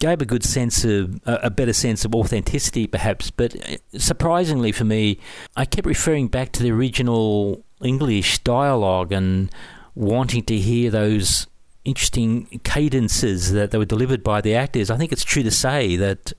gave 0.00 0.22
a 0.22 0.24
good 0.24 0.42
sense 0.42 0.82
of 0.86 1.20
a 1.26 1.50
better 1.50 1.74
sense 1.74 2.06
of 2.06 2.14
authenticity, 2.14 2.86
perhaps. 2.86 3.30
But 3.30 3.54
uh, 3.54 3.76
surprisingly 3.98 4.72
for 4.72 4.84
me, 4.84 5.18
I 5.56 5.66
kept 5.66 5.86
referring 5.86 6.28
back 6.28 6.52
to 6.52 6.62
the 6.62 6.70
original 6.72 7.62
English 7.82 8.38
dialogue 8.40 9.12
and 9.12 9.50
wanting 9.94 10.42
to 10.44 10.56
hear 10.56 10.90
those 10.90 11.46
interesting 11.84 12.60
cadences 12.62 13.52
that, 13.52 13.70
that 13.70 13.78
were 13.78 13.84
delivered 13.84 14.22
by 14.22 14.40
the 14.40 14.54
actors. 14.54 14.90
I 14.90 14.96
think 14.96 15.12
it's 15.12 15.24
true 15.24 15.42
to 15.42 15.50
say 15.50 15.96
that 15.96 16.32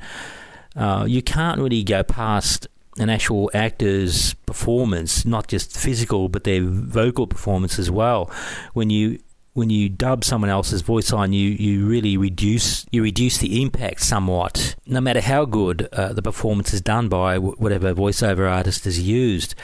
uh, 0.75 1.05
you 1.07 1.21
can't 1.21 1.59
really 1.59 1.83
go 1.83 2.03
past 2.03 2.67
an 2.97 3.09
actual 3.09 3.49
actor's 3.53 4.33
performance, 4.45 5.25
not 5.25 5.47
just 5.47 5.77
physical, 5.77 6.29
but 6.29 6.43
their 6.43 6.61
vocal 6.63 7.27
performance 7.27 7.79
as 7.79 7.89
well. 7.89 8.29
When 8.73 8.89
you 8.89 9.19
when 9.53 9.69
you 9.69 9.89
dub 9.89 10.23
someone 10.23 10.49
else's 10.49 10.81
voice 10.81 11.11
on, 11.11 11.33
you, 11.33 11.49
you 11.49 11.85
really 11.85 12.15
reduce 12.15 12.85
you 12.91 13.03
reduce 13.03 13.37
the 13.39 13.61
impact 13.61 14.01
somewhat. 14.01 14.75
No 14.85 15.01
matter 15.01 15.19
how 15.21 15.45
good 15.45 15.89
uh, 15.91 16.13
the 16.13 16.21
performance 16.21 16.73
is 16.73 16.81
done 16.81 17.09
by 17.09 17.37
whatever 17.37 17.93
voiceover 17.93 18.49
artist 18.49 18.85
is 18.85 19.01
used, 19.01 19.55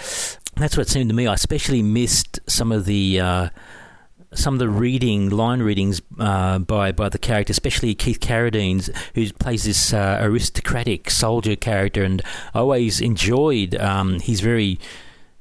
that's 0.57 0.77
what 0.77 0.87
seemed 0.87 1.09
to 1.09 1.15
me. 1.15 1.27
I 1.27 1.33
especially 1.33 1.81
missed 1.81 2.39
some 2.47 2.71
of 2.71 2.85
the. 2.85 3.19
Uh, 3.19 3.49
some 4.33 4.53
of 4.55 4.59
the 4.59 4.67
reading, 4.69 5.29
line 5.29 5.61
readings 5.61 6.01
uh, 6.19 6.59
by 6.59 6.91
by 6.91 7.09
the 7.09 7.17
character, 7.17 7.51
especially 7.51 7.95
Keith 7.95 8.19
Carradine's, 8.19 8.89
who 9.15 9.31
plays 9.33 9.63
this 9.63 9.93
uh, 9.93 10.19
aristocratic 10.21 11.09
soldier 11.09 11.55
character, 11.55 12.03
and 12.03 12.21
I 12.53 12.59
always 12.59 12.99
enjoyed 12.99 13.75
um, 13.75 14.19
his 14.19 14.41
very, 14.41 14.79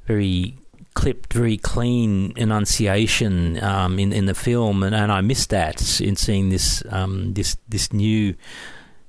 very 0.07 0.57
clipped, 0.95 1.33
very 1.33 1.57
clean 1.59 2.33
enunciation 2.37 3.63
um, 3.63 3.99
in 3.99 4.13
in 4.13 4.27
the 4.27 4.35
film, 4.35 4.83
and, 4.85 4.95
and 4.95 5.11
I 5.11 5.21
missed 5.21 5.51
that 5.51 6.01
in 6.01 6.17
seeing 6.17 6.51
this 6.51 6.83
um, 6.91 7.35
this 7.35 7.57
this 7.69 7.93
new 7.93 8.35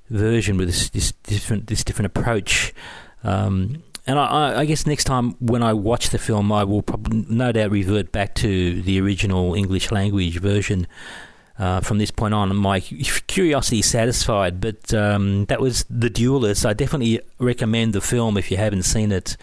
version 0.10 0.58
with 0.58 0.68
this, 0.68 0.90
this 0.90 1.12
different 1.24 1.68
this 1.68 1.84
different 1.84 2.08
approach. 2.08 2.74
Um, 3.24 3.84
and 4.08 4.18
I, 4.18 4.60
I, 4.60 4.66
guess 4.66 4.86
next 4.86 5.04
time 5.04 5.32
when 5.40 5.62
I 5.62 5.74
watch 5.74 6.10
the 6.10 6.18
film, 6.18 6.52
I 6.52 6.64
will 6.64 6.82
probably 6.82 7.26
no 7.30 7.52
doubt 7.52 7.72
revert 7.72 8.12
back 8.12 8.36
to 8.36 8.82
the 8.82 9.00
original 9.02 9.54
English 9.54 9.92
language 9.92 10.40
version. 10.40 10.88
Uh, 11.60 11.82
from 11.82 11.98
this 11.98 12.12
point 12.12 12.34
on, 12.34 12.56
my 12.56 12.80
curiosity 12.80 13.80
is 13.80 13.88
satisfied. 13.88 14.62
But 14.62 14.94
um, 14.94 15.46
that 15.46 15.60
was 15.60 15.86
The 15.90 16.10
Duellist. 16.10 16.66
I 16.66 16.74
definitely 16.74 17.20
recommend 17.40 17.94
the 17.94 18.02
film 18.02 18.38
if 18.38 18.52
you 18.52 18.58
haven't 18.58 18.84
seen 18.84 19.12
it. 19.12 19.36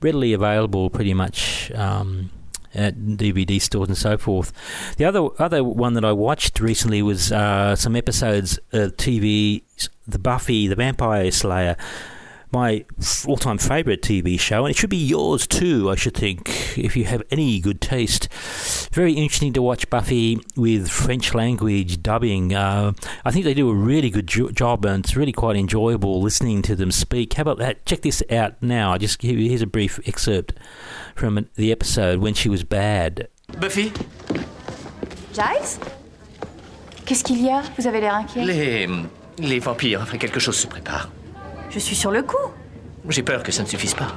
Readily 0.00 0.32
available, 0.32 0.90
pretty 0.90 1.14
much. 1.14 1.70
Um, 1.72 2.30
at 2.72 2.94
DVD 2.94 3.60
stores 3.60 3.88
and 3.88 3.98
so 3.98 4.16
forth. 4.16 4.52
The 4.96 5.04
other 5.04 5.28
other 5.40 5.64
one 5.64 5.94
that 5.94 6.04
I 6.04 6.12
watched 6.12 6.60
recently 6.60 7.02
was 7.02 7.32
uh, 7.32 7.74
some 7.74 7.96
episodes 7.96 8.60
of 8.72 8.96
TV, 8.96 9.62
The 10.06 10.20
Buffy 10.20 10.68
the 10.68 10.76
Vampire 10.76 11.32
Slayer 11.32 11.76
my 12.52 12.84
all 13.26 13.36
time 13.36 13.58
favourite 13.58 14.02
TV 14.02 14.38
show, 14.38 14.64
and 14.64 14.70
it 14.74 14.76
should 14.78 14.90
be 14.90 14.96
yours 14.96 15.46
too, 15.46 15.90
I 15.90 15.94
should 15.96 16.14
think, 16.14 16.78
if 16.78 16.96
you 16.96 17.04
have 17.04 17.22
any 17.30 17.60
good 17.60 17.80
taste. 17.80 18.28
Very 18.92 19.14
interesting 19.14 19.52
to 19.54 19.62
watch 19.62 19.88
Buffy 19.90 20.40
with 20.56 20.88
French 20.88 21.34
language 21.34 22.02
dubbing. 22.02 22.54
Uh, 22.54 22.92
I 23.24 23.30
think 23.30 23.44
they 23.44 23.54
do 23.54 23.70
a 23.70 23.74
really 23.74 24.10
good 24.10 24.26
jo- 24.26 24.50
job, 24.50 24.84
and 24.84 25.04
it's 25.04 25.16
really 25.16 25.32
quite 25.32 25.56
enjoyable 25.56 26.20
listening 26.20 26.62
to 26.62 26.74
them 26.76 26.90
speak. 26.90 27.34
How 27.34 27.42
about 27.42 27.58
that? 27.58 27.84
Check 27.86 28.02
this 28.02 28.22
out 28.30 28.60
now. 28.62 28.96
Just 28.98 29.22
here's 29.22 29.62
a 29.62 29.66
brief 29.66 30.00
excerpt 30.06 30.54
from 31.14 31.48
the 31.56 31.72
episode 31.72 32.18
when 32.20 32.34
she 32.34 32.48
was 32.48 32.64
bad. 32.64 33.28
Buffy 33.58 33.92
Giles 35.32 35.78
Qu'est-ce 37.04 37.24
qu'il 37.24 37.42
y 37.42 37.50
a 37.50 37.62
Vous 37.76 37.86
avez 37.86 38.00
l'air 38.00 38.14
inquiet. 38.14 38.44
Les. 38.44 38.88
Les 39.38 39.58
vampires, 39.58 40.00
enfin 40.02 40.18
quelque 40.18 40.38
chose 40.38 40.56
se 40.56 40.66
prépare. 40.66 41.10
Je 41.70 41.78
suis 41.78 41.96
sur 41.96 42.10
le 42.10 42.22
coup. 42.22 42.50
J'ai 43.08 43.22
peur 43.22 43.42
que 43.42 43.52
ça 43.52 43.62
ne 43.62 43.68
suffise 43.68 43.94
pas. 43.94 44.12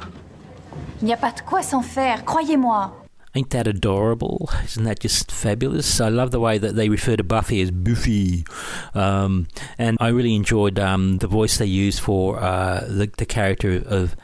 Il 1.01 1.05
n'y 1.05 1.13
a 1.13 1.17
pas 1.17 1.31
de 1.31 1.41
quoi 1.41 1.61
s'en 1.61 1.81
faire, 1.81 2.25
croyez-moi. 2.25 2.93
Ain't 3.35 3.49
that 3.49 3.67
adorable? 3.67 4.49
Isn't 4.63 4.83
that 4.83 4.99
just 4.99 5.31
fabulous? 5.31 5.99
I 5.99 6.09
love 6.09 6.29
the 6.29 6.39
way 6.39 6.59
that 6.59 6.75
they 6.75 6.87
refer 6.87 7.15
to 7.15 7.23
Buffy 7.23 7.61
as 7.61 7.71
Buffy. 7.71 8.45
Um, 8.93 9.47
and 9.79 9.97
I 9.99 10.09
really 10.09 10.35
enjoyed 10.35 10.77
um, 10.77 11.17
the 11.17 11.27
voice 11.27 11.57
they 11.57 11.65
used 11.65 11.99
for 11.99 12.39
uh, 12.39 12.81
the, 12.87 13.09
the, 13.17 13.25
character 13.25 13.81
of 13.87 14.15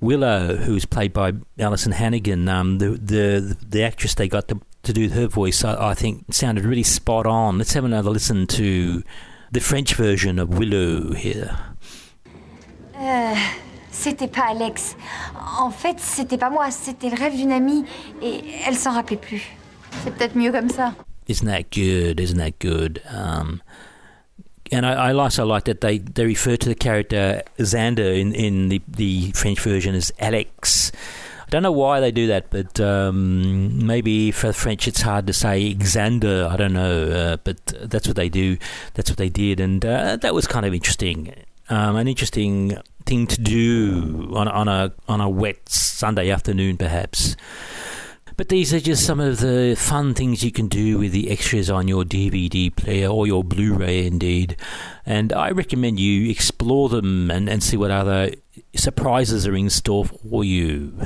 Willow, 0.00 0.56
who's 0.56 0.86
played 0.86 1.12
by 1.12 1.32
Alyson 1.58 1.92
Hannigan. 1.92 2.48
Um, 2.48 2.78
the, 2.78 2.90
the, 2.90 3.56
the 3.68 3.82
actress 3.82 4.14
they 4.14 4.28
got 4.28 4.48
to, 4.48 4.58
to 4.84 4.94
do 4.94 5.10
her 5.10 5.26
voice, 5.26 5.62
I, 5.62 5.90
I 5.90 5.94
think, 5.94 6.32
sounded 6.32 6.64
really 6.64 6.84
spot 6.84 7.26
on. 7.26 7.58
Let's 7.58 7.74
have 7.74 7.84
another 7.84 8.08
listen 8.10 8.46
to 8.46 9.02
the 9.52 9.60
French 9.60 9.94
version 9.94 10.38
of 10.38 10.58
Willow 10.58 11.12
here. 11.12 11.54
Euh, 13.00 13.34
c'était 13.90 14.28
pas 14.28 14.46
Alex. 14.50 14.96
En 15.60 15.70
fait, 15.70 15.98
c'était 15.98 16.38
pas 16.38 16.50
moi, 16.50 16.70
c'était 16.70 17.10
le 17.10 17.16
rêve 17.16 17.36
d'une 17.36 17.52
amie 17.52 17.84
et 18.22 18.40
elle 18.66 18.76
s'en 18.76 18.92
rappelait 18.92 19.16
plus. 19.16 19.42
C'est 20.02 20.12
peut-être 20.14 20.36
mieux 20.36 20.52
comme 20.52 20.68
ça. 20.68 20.94
Isn't 21.28 21.46
that 21.46 21.70
good? 21.72 22.20
Isn't 22.20 22.38
that 22.38 22.58
good? 22.60 23.00
Um, 23.08 23.62
and 24.70 24.84
I, 24.84 25.10
I 25.10 25.12
also 25.14 25.46
like 25.46 25.64
that 25.64 25.80
they, 25.80 25.98
they 25.98 26.26
refer 26.26 26.56
to 26.56 26.68
the 26.68 26.74
character 26.74 27.42
Xander 27.58 28.18
in, 28.18 28.34
in 28.34 28.68
the, 28.68 28.82
the 28.88 29.32
French 29.32 29.60
version 29.60 29.94
as 29.94 30.12
Alex. 30.18 30.92
I 31.46 31.50
don't 31.50 31.62
know 31.62 31.72
why 31.72 32.00
they 32.00 32.10
do 32.10 32.26
that, 32.28 32.50
but 32.50 32.80
um, 32.80 33.86
maybe 33.86 34.32
for 34.32 34.52
French 34.52 34.88
it's 34.88 35.02
hard 35.02 35.26
to 35.28 35.32
say 35.32 35.74
Xander. 35.74 36.48
I 36.48 36.56
don't 36.56 36.72
know, 36.72 37.04
uh, 37.04 37.36
but 37.44 37.58
that's 37.82 38.06
what 38.06 38.16
they 38.16 38.28
do. 38.28 38.58
That's 38.94 39.10
what 39.10 39.18
they 39.18 39.28
did, 39.28 39.60
and 39.60 39.84
uh, 39.84 40.16
that 40.16 40.34
was 40.34 40.46
kind 40.46 40.66
of 40.66 40.74
interesting. 40.74 41.32
Um, 41.74 41.96
an 41.96 42.06
interesting 42.06 42.78
thing 43.04 43.26
to 43.26 43.40
do 43.40 44.30
on, 44.32 44.46
on 44.46 44.68
a 44.68 44.92
on 45.08 45.20
a 45.20 45.28
wet 45.28 45.68
Sunday 45.68 46.30
afternoon, 46.30 46.76
perhaps. 46.76 47.34
But 48.36 48.48
these 48.48 48.72
are 48.72 48.78
just 48.78 49.04
some 49.04 49.18
of 49.18 49.40
the 49.40 49.74
fun 49.76 50.14
things 50.14 50.44
you 50.44 50.52
can 50.52 50.68
do 50.68 50.98
with 50.98 51.10
the 51.10 51.32
extras 51.32 51.70
on 51.70 51.88
your 51.88 52.04
DVD 52.04 52.74
player 52.74 53.08
or 53.08 53.26
your 53.26 53.42
Blu 53.42 53.74
ray, 53.74 54.06
indeed. 54.06 54.56
And 55.04 55.32
I 55.32 55.50
recommend 55.50 55.98
you 55.98 56.30
explore 56.30 56.88
them 56.88 57.28
and, 57.28 57.48
and 57.48 57.60
see 57.60 57.76
what 57.76 57.90
other 57.90 58.30
surprises 58.76 59.44
are 59.48 59.56
in 59.56 59.68
store 59.68 60.04
for 60.04 60.44
you. 60.44 60.96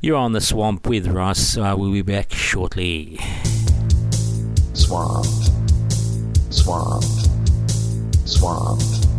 You're 0.00 0.16
on 0.16 0.32
the 0.32 0.40
swamp 0.40 0.86
with 0.86 1.08
Russ. 1.08 1.58
Uh, 1.58 1.74
we'll 1.76 1.92
be 1.92 2.00
back 2.00 2.32
shortly. 2.32 3.18
Swamp. 4.72 5.26
Swamp. 6.48 7.04
Swamp. 8.24 9.09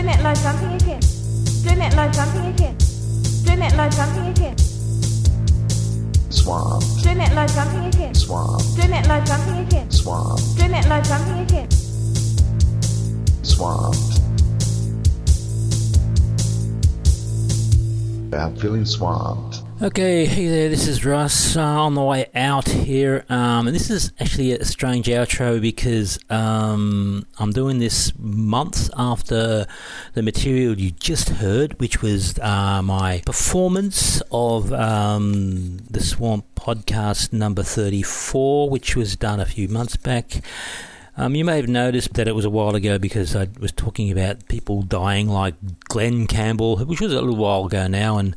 Doing 0.00 0.14
it 0.14 0.22
like 0.22 0.40
jumping 0.40 0.72
again. 0.72 1.00
Doing 1.62 1.82
it 1.82 1.94
like 1.94 2.12
jumping 2.14 2.46
again. 2.46 2.74
Doing 3.44 3.60
it 3.60 3.76
like 3.76 3.94
jumping 3.94 4.28
again. 4.28 4.56
Swamp. 6.30 6.82
Doing 7.02 7.20
it 7.20 7.34
like 7.34 7.52
jumping 7.52 7.84
again. 7.84 8.14
Swamp. 8.14 8.62
Doing 8.76 8.94
it 8.94 9.06
like 9.06 9.26
jumping 9.26 9.58
again. 9.58 9.90
Swamp. 9.90 10.40
Doing 10.56 10.72
it 10.72 10.88
like 10.88 11.04
jumping 11.04 11.40
again. 11.40 11.70
Swamp. 13.42 13.94
I'm 18.32 18.56
feeling 18.56 18.86
swamped. 18.86 19.49
Okay, 19.82 20.26
hey 20.26 20.46
there, 20.46 20.68
this 20.68 20.86
is 20.86 21.06
Russ 21.06 21.56
uh, 21.56 21.62
on 21.62 21.94
the 21.94 22.02
way 22.02 22.26
out 22.34 22.68
here. 22.68 23.24
Um, 23.30 23.66
and 23.66 23.74
this 23.74 23.88
is 23.88 24.12
actually 24.20 24.52
a 24.52 24.62
strange 24.62 25.06
outro 25.06 25.58
because 25.58 26.18
um, 26.28 27.24
I'm 27.38 27.50
doing 27.50 27.78
this 27.78 28.12
months 28.18 28.90
after 28.94 29.66
the 30.12 30.22
material 30.22 30.78
you 30.78 30.90
just 30.90 31.30
heard, 31.30 31.80
which 31.80 32.02
was 32.02 32.38
uh, 32.40 32.82
my 32.82 33.22
performance 33.24 34.20
of 34.30 34.70
um, 34.74 35.78
the 35.90 36.00
Swamp 36.00 36.44
podcast 36.54 37.32
number 37.32 37.62
34, 37.62 38.68
which 38.68 38.94
was 38.94 39.16
done 39.16 39.40
a 39.40 39.46
few 39.46 39.66
months 39.66 39.96
back. 39.96 40.42
Um, 41.16 41.34
you 41.34 41.44
may 41.46 41.56
have 41.56 41.68
noticed 41.68 42.12
that 42.14 42.28
it 42.28 42.34
was 42.34 42.44
a 42.44 42.50
while 42.50 42.74
ago 42.74 42.98
because 42.98 43.34
I 43.34 43.48
was 43.58 43.72
talking 43.72 44.12
about 44.12 44.46
people 44.46 44.82
dying 44.82 45.30
like 45.30 45.54
Glen 45.84 46.26
Campbell, 46.26 46.76
which 46.84 47.00
was 47.00 47.14
a 47.14 47.18
little 47.18 47.36
while 47.36 47.64
ago 47.64 47.86
now, 47.86 48.18
and 48.18 48.36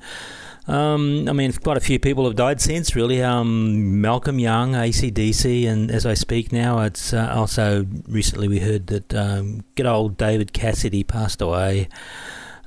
um, 0.68 1.28
I 1.28 1.34
mean, 1.34 1.52
quite 1.54 1.78
a 1.78 1.82
few 1.82 2.00
people 2.00 2.26
have 2.26 2.36
died 2.36 2.62
since, 2.62 2.96
really. 2.96 3.22
Um, 3.22 4.00
Malcolm 4.00 4.40
Young, 4.40 4.74
ACDC, 4.74 5.68
and 5.68 5.92
as 5.92 6.06
I 6.06 6.14
speak 6.14 6.52
now, 6.52 6.80
it's 6.80 7.14
uh, 7.14 7.32
also 7.36 7.86
recently 8.08 8.48
we 8.48 8.60
heard 8.60 8.88
that 8.88 9.14
um, 9.14 9.64
good 9.76 9.86
old 9.86 10.18
David 10.18 10.54
Cassidy 10.54 11.04
passed 11.04 11.42
away. 11.42 11.90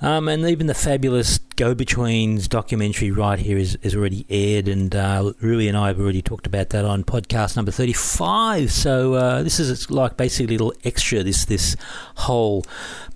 Um, 0.07 0.29
and 0.29 0.47
even 0.47 0.69
the 0.69 0.75
fabulous 0.75 1.39
Go 1.57 1.75
Betweens 1.75 2.47
documentary 2.47 3.11
right 3.11 3.41
here 3.41 3.59
is, 3.59 3.75
is 3.83 3.97
already 3.97 4.25
aired, 4.31 4.69
and 4.69 4.95
uh, 4.95 5.33
Rui 5.41 5.67
and 5.67 5.77
I 5.77 5.89
have 5.89 5.99
already 5.99 6.23
talked 6.23 6.47
about 6.47 6.71
that 6.71 6.85
on 6.85 7.03
podcast 7.03 7.57
number 7.57 7.73
35. 7.73 8.71
So 8.71 9.15
uh, 9.15 9.43
this 9.43 9.59
is 9.59 9.91
like 9.91 10.17
basically 10.17 10.55
a 10.55 10.59
little 10.59 10.75
extra, 10.85 11.25
this, 11.25 11.45
this 11.47 11.75
whole 12.19 12.63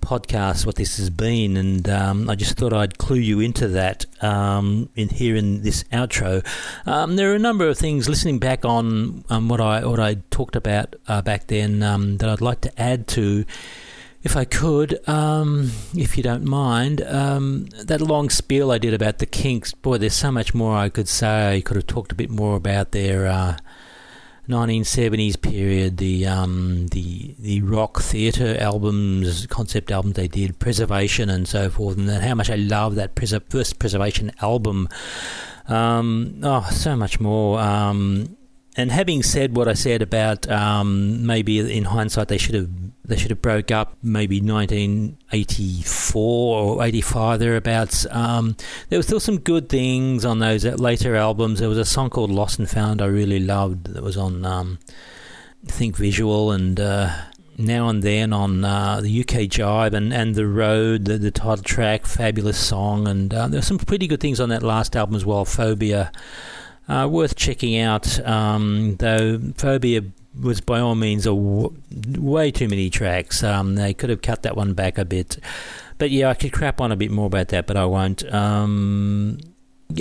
podcast, 0.01 0.65
what 0.65 0.75
this 0.75 0.97
has 0.97 1.09
been, 1.09 1.55
and 1.55 1.87
um, 1.87 2.29
I 2.29 2.35
just 2.35 2.57
thought 2.57 2.73
I'd 2.73 2.97
clue 2.97 3.19
you 3.19 3.39
into 3.39 3.69
that 3.69 4.05
um, 4.21 4.89
in 4.93 5.07
here 5.07 5.37
in 5.37 5.61
this 5.61 5.85
outro. 5.93 6.45
Um, 6.85 7.15
there 7.15 7.31
are 7.31 7.35
a 7.35 7.39
number 7.39 7.69
of 7.69 7.77
things 7.77 8.09
listening 8.09 8.37
back 8.37 8.65
on 8.65 9.23
um, 9.29 9.47
what 9.47 9.61
I 9.61 9.85
what 9.85 10.01
I 10.01 10.15
talked 10.29 10.57
about 10.57 10.97
uh, 11.07 11.21
back 11.21 11.47
then 11.47 11.83
um, 11.83 12.17
that 12.17 12.27
I'd 12.29 12.41
like 12.41 12.59
to 12.61 12.81
add 12.81 13.07
to. 13.09 13.45
If 14.23 14.37
I 14.37 14.45
could, 14.45 15.07
um, 15.09 15.71
if 15.95 16.15
you 16.15 16.21
don't 16.21 16.43
mind, 16.43 17.01
um, 17.01 17.65
that 17.79 18.01
long 18.01 18.29
spiel 18.29 18.71
I 18.71 18.77
did 18.77 18.93
about 18.93 19.17
the 19.17 19.25
Kinks, 19.25 19.73
boy, 19.73 19.97
there's 19.97 20.13
so 20.13 20.31
much 20.31 20.53
more 20.53 20.75
I 20.75 20.89
could 20.89 21.07
say. 21.07 21.55
I 21.55 21.61
could 21.61 21.75
have 21.75 21.87
talked 21.87 22.11
a 22.11 22.15
bit 22.15 22.29
more 22.29 22.55
about 22.55 22.91
their 22.91 23.25
uh, 23.25 23.57
1970s 24.47 25.41
period, 25.41 25.97
the 25.97 26.27
um, 26.27 26.87
the 26.87 27.35
the 27.39 27.61
rock 27.61 27.99
theatre 28.01 28.57
albums, 28.59 29.47
concept 29.47 29.91
albums 29.91 30.15
they 30.15 30.27
did, 30.27 30.59
Preservation 30.59 31.29
and 31.29 31.47
so 31.47 31.69
forth, 31.69 31.97
and 31.97 32.09
how 32.09 32.35
much 32.35 32.49
I 32.49 32.55
love 32.55 32.95
that 32.95 33.17
first 33.49 33.79
Preservation 33.79 34.31
album. 34.41 34.87
Um, 35.67 36.41
oh, 36.43 36.67
so 36.71 36.95
much 36.95 37.19
more. 37.19 37.59
Um, 37.59 38.35
and 38.77 38.89
having 38.91 39.21
said 39.21 39.53
what 39.55 39.67
I 39.67 39.73
said 39.73 40.01
about 40.01 40.49
um, 40.49 41.25
maybe 41.25 41.59
in 41.59 41.83
hindsight 41.85 42.29
they 42.29 42.37
should 42.37 42.55
have 42.55 42.69
they 43.03 43.17
should 43.17 43.31
have 43.31 43.41
broke 43.41 43.71
up 43.71 43.97
maybe 44.01 44.39
1984 44.39 46.59
or 46.59 46.83
85 46.83 47.39
thereabouts. 47.39 48.07
Um, 48.09 48.55
there 48.87 48.99
were 48.99 49.03
still 49.03 49.19
some 49.19 49.39
good 49.39 49.67
things 49.67 50.23
on 50.23 50.39
those 50.39 50.63
later 50.63 51.15
albums. 51.15 51.59
There 51.59 51.67
was 51.67 51.77
a 51.77 51.83
song 51.83 52.09
called 52.09 52.31
Lost 52.31 52.59
and 52.59 52.69
Found 52.69 53.01
I 53.01 53.07
really 53.07 53.41
loved 53.41 53.87
that 53.87 54.03
was 54.03 54.15
on 54.15 54.45
um, 54.45 54.79
Think 55.65 55.97
Visual 55.97 56.51
and. 56.51 56.79
Uh, 56.79 57.11
now 57.57 57.89
and 57.89 58.01
then 58.01 58.31
on 58.33 58.65
uh, 58.65 59.01
the 59.01 59.21
UK 59.21 59.41
Jive 59.41 59.93
and, 59.93 60.11
and 60.11 60.33
The 60.33 60.47
Road, 60.47 61.05
the, 61.05 61.19
the 61.19 61.29
title 61.29 61.63
track, 61.63 62.07
fabulous 62.07 62.57
song, 62.57 63.07
and 63.07 63.31
uh, 63.31 63.47
there 63.47 63.59
were 63.59 63.63
some 63.63 63.77
pretty 63.77 64.07
good 64.07 64.19
things 64.19 64.39
on 64.39 64.49
that 64.49 64.63
last 64.63 64.95
album 64.95 65.15
as 65.15 65.25
well, 65.25 65.45
Phobia. 65.45 66.11
Uh, 66.91 67.07
worth 67.07 67.37
checking 67.37 67.77
out, 67.77 68.19
um, 68.27 68.97
though 68.97 69.39
Phobia 69.55 70.01
was 70.37 70.59
by 70.59 70.81
all 70.81 70.93
means 70.93 71.25
a 71.25 71.29
w- 71.29 71.73
way 72.17 72.51
too 72.51 72.67
many 72.67 72.89
tracks. 72.89 73.43
Um, 73.43 73.75
they 73.75 73.93
could 73.93 74.09
have 74.09 74.21
cut 74.21 74.43
that 74.43 74.57
one 74.57 74.73
back 74.73 74.97
a 74.97 75.05
bit. 75.05 75.37
But 75.97 76.11
yeah, 76.11 76.29
I 76.29 76.33
could 76.33 76.51
crap 76.51 76.81
on 76.81 76.91
a 76.91 76.97
bit 76.97 77.09
more 77.09 77.27
about 77.27 77.47
that, 77.47 77.65
but 77.65 77.77
I 77.77 77.85
won't. 77.85 78.25
Um, 78.33 79.37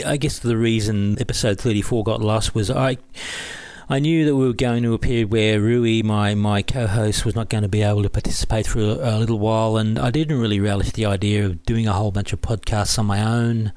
I 0.05 0.17
guess 0.17 0.41
the 0.41 0.57
reason 0.57 1.17
episode 1.21 1.61
34 1.61 2.03
got 2.03 2.21
lost 2.21 2.57
was 2.57 2.73
I. 2.73 2.99
I 3.89 4.01
knew 4.01 4.25
that 4.25 4.35
we 4.35 4.47
were 4.47 4.53
going 4.53 4.83
to 4.85 4.95
a 4.95 4.99
period 4.99 5.33
where 5.33 5.61
Rui, 5.61 6.03
my, 6.03 6.35
my 6.37 6.63
co-host, 6.63 7.25
was 7.25 7.35
not 7.35 7.49
going 7.49 7.63
to 7.63 7.69
be 7.69 7.83
able 7.83 8.05
to 8.05 8.11
participate 8.11 8.69
for 8.69 8.81
a, 8.81 9.17
a 9.17 9.19
little 9.19 9.39
while, 9.39 9.77
and 9.77 9.97
I 9.97 10.11
didn't 10.11 10.41
really 10.41 10.61
relish 10.61 10.91
the 10.93 11.07
idea 11.07 11.47
of 11.47 11.65
doing 11.65 11.87
a 11.87 11.93
whole 11.93 12.13
bunch 12.13 12.33
of 12.33 12.41
podcasts 12.41 12.99
on 13.01 13.07
my 13.07 13.21
own 13.21 13.73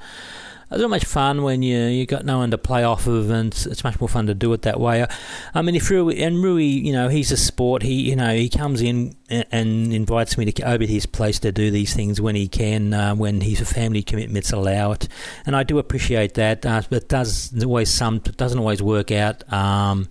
it's 0.73 0.81
not 0.81 0.89
much 0.89 1.05
fun 1.05 1.43
when 1.43 1.61
you 1.61 1.79
you 1.85 2.05
got 2.05 2.25
no 2.25 2.39
one 2.39 2.51
to 2.51 2.57
play 2.57 2.83
off 2.83 3.07
of, 3.07 3.29
and 3.29 3.53
it's, 3.53 3.65
it's 3.65 3.83
much 3.83 3.99
more 3.99 4.09
fun 4.09 4.27
to 4.27 4.33
do 4.33 4.51
it 4.53 4.63
that 4.63 4.79
way. 4.79 5.05
I 5.53 5.61
mean, 5.61 5.75
if 5.75 5.89
Rui 5.89 6.17
and 6.17 6.43
Rui, 6.43 6.63
you 6.63 6.91
know, 6.91 7.09
he's 7.09 7.31
a 7.31 7.37
sport. 7.37 7.83
He 7.83 8.09
you 8.09 8.15
know 8.15 8.33
he 8.33 8.49
comes 8.49 8.81
in 8.81 9.15
and, 9.29 9.45
and 9.51 9.93
invites 9.93 10.37
me 10.37 10.51
to 10.51 10.63
over 10.63 10.79
to 10.79 10.87
his 10.87 11.05
place 11.05 11.39
to 11.39 11.51
do 11.51 11.71
these 11.71 11.93
things 11.93 12.19
when 12.19 12.35
he 12.35 12.47
can, 12.47 12.93
uh, 12.93 13.15
when 13.15 13.41
his 13.41 13.59
family 13.71 14.03
commitments 14.03 14.51
allow 14.51 14.91
it, 14.91 15.07
and 15.45 15.55
I 15.55 15.63
do 15.63 15.77
appreciate 15.77 16.33
that. 16.35 16.65
Uh, 16.65 16.81
but 16.89 17.07
does 17.07 17.53
always 17.63 17.89
some 17.89 18.19
doesn't 18.19 18.59
always 18.59 18.81
work 18.81 19.11
out. 19.11 19.51
Um, 19.51 20.09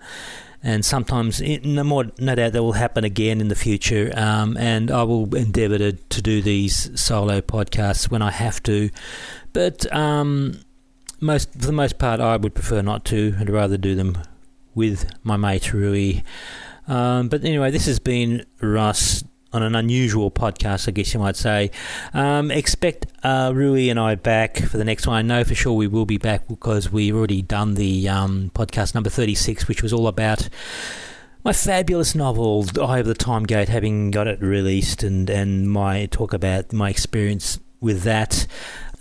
and 0.63 0.85
sometimes 0.85 1.41
no 1.41 1.83
more 1.83 2.07
no 2.19 2.35
doubt 2.35 2.53
that 2.53 2.63
will 2.63 2.73
happen 2.73 3.05
again 3.05 3.41
in 3.41 3.49
the 3.49 3.55
future 3.55 4.13
um, 4.17 4.57
and 4.57 4.91
I 4.91 5.03
will 5.03 5.35
endeavour 5.35 5.79
to, 5.79 5.93
to 5.93 6.23
do 6.23 6.41
these 6.41 6.89
solo 7.01 7.41
podcasts 7.41 8.11
when 8.11 8.23
I 8.23 8.31
have 8.31 8.63
to 8.65 8.91
but 9.53 9.92
um, 9.94 10.61
most 11.20 11.53
for 11.53 11.66
the 11.66 11.72
most 11.72 11.98
part, 11.98 12.20
I 12.20 12.36
would 12.36 12.55
prefer 12.55 12.82
not 12.82 13.05
to. 13.07 13.34
I'd 13.38 13.50
rather 13.50 13.76
do 13.76 13.94
them 13.94 14.18
with 14.74 15.11
my 15.22 15.36
mate 15.36 15.72
Rui. 15.72 16.22
Um, 16.88 17.28
but 17.28 17.44
anyway, 17.44 17.70
this 17.70 17.86
has 17.86 17.98
been 17.98 18.44
Russ 18.61 19.22
on 19.53 19.62
an 19.62 19.74
unusual 19.74 20.30
podcast, 20.30 20.88
I 20.88 20.92
guess 20.92 21.12
you 21.12 21.20
might 21.20 21.36
say. 21.36 21.70
Um, 22.14 22.50
expect 22.50 23.07
uh, 23.22 23.53
Rui 23.55 23.88
and 23.88 24.00
I 24.00 24.14
back 24.14 24.57
for 24.59 24.78
the 24.78 24.84
next 24.84 25.07
one. 25.07 25.16
I 25.16 25.22
know 25.22 25.44
for 25.44 25.55
sure 25.55 25.74
we 25.74 25.86
will 25.86 26.07
be 26.07 26.18
back 26.18 26.48
because 26.48 26.90
we've 26.90 27.14
already 27.14 27.42
done 27.42 27.74
the 27.74 28.09
um, 28.09 28.50
podcast 28.55 28.94
number 28.94 29.11
36, 29.11 29.68
which 29.68 29.82
was 29.82 29.92
all 29.92 30.09
about 30.09 30.48
my 31.44 31.53
fabulous 31.53 32.14
novel, 32.14 32.64
Eye 32.80 33.00
of 33.00 33.07
the 33.07 33.14
Time 33.14 33.44
Gate, 33.44 33.68
having 33.68 34.11
got 34.11 34.28
it 34.28 34.40
released, 34.40 35.03
and, 35.03 35.28
and 35.28 35.70
my 35.70 36.07
talk 36.07 36.32
about 36.32 36.72
my 36.72 36.88
experience 36.88 37.59
with 37.80 38.03
that. 38.03 38.46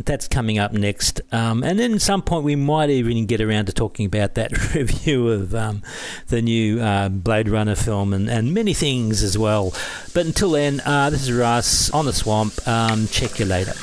That's 0.06 0.28
coming 0.28 0.60
up 0.60 0.72
next. 0.72 1.22
Um, 1.32 1.64
and 1.64 1.80
then 1.80 1.94
at 1.94 2.02
some 2.02 2.22
point, 2.22 2.44
we 2.44 2.56
might 2.56 2.90
even 2.90 3.26
get 3.26 3.42
around 3.42 3.66
to 3.68 3.74
talking 3.74 4.06
about 4.06 4.36
that 4.36 4.74
review 4.76 5.30
of 5.30 5.54
um, 5.56 5.84
the 6.28 6.42
new 6.42 6.80
uh, 6.82 7.10
Blade 7.10 7.50
Runner 7.50 7.76
film 7.76 8.14
and, 8.14 8.30
and 8.30 8.54
many 8.54 8.74
things 8.74 9.24
as 9.24 9.38
well. 9.38 9.74
But 10.14 10.26
until 10.26 10.52
then, 10.52 10.82
uh, 10.86 11.10
this 11.10 11.24
is 11.24 11.32
Russ 11.32 11.90
on 11.92 12.06
the 12.06 12.14
swamp. 12.14 12.68
Um, 12.68 13.08
check 13.08 13.40
you 13.40 13.46
later. 13.46 13.74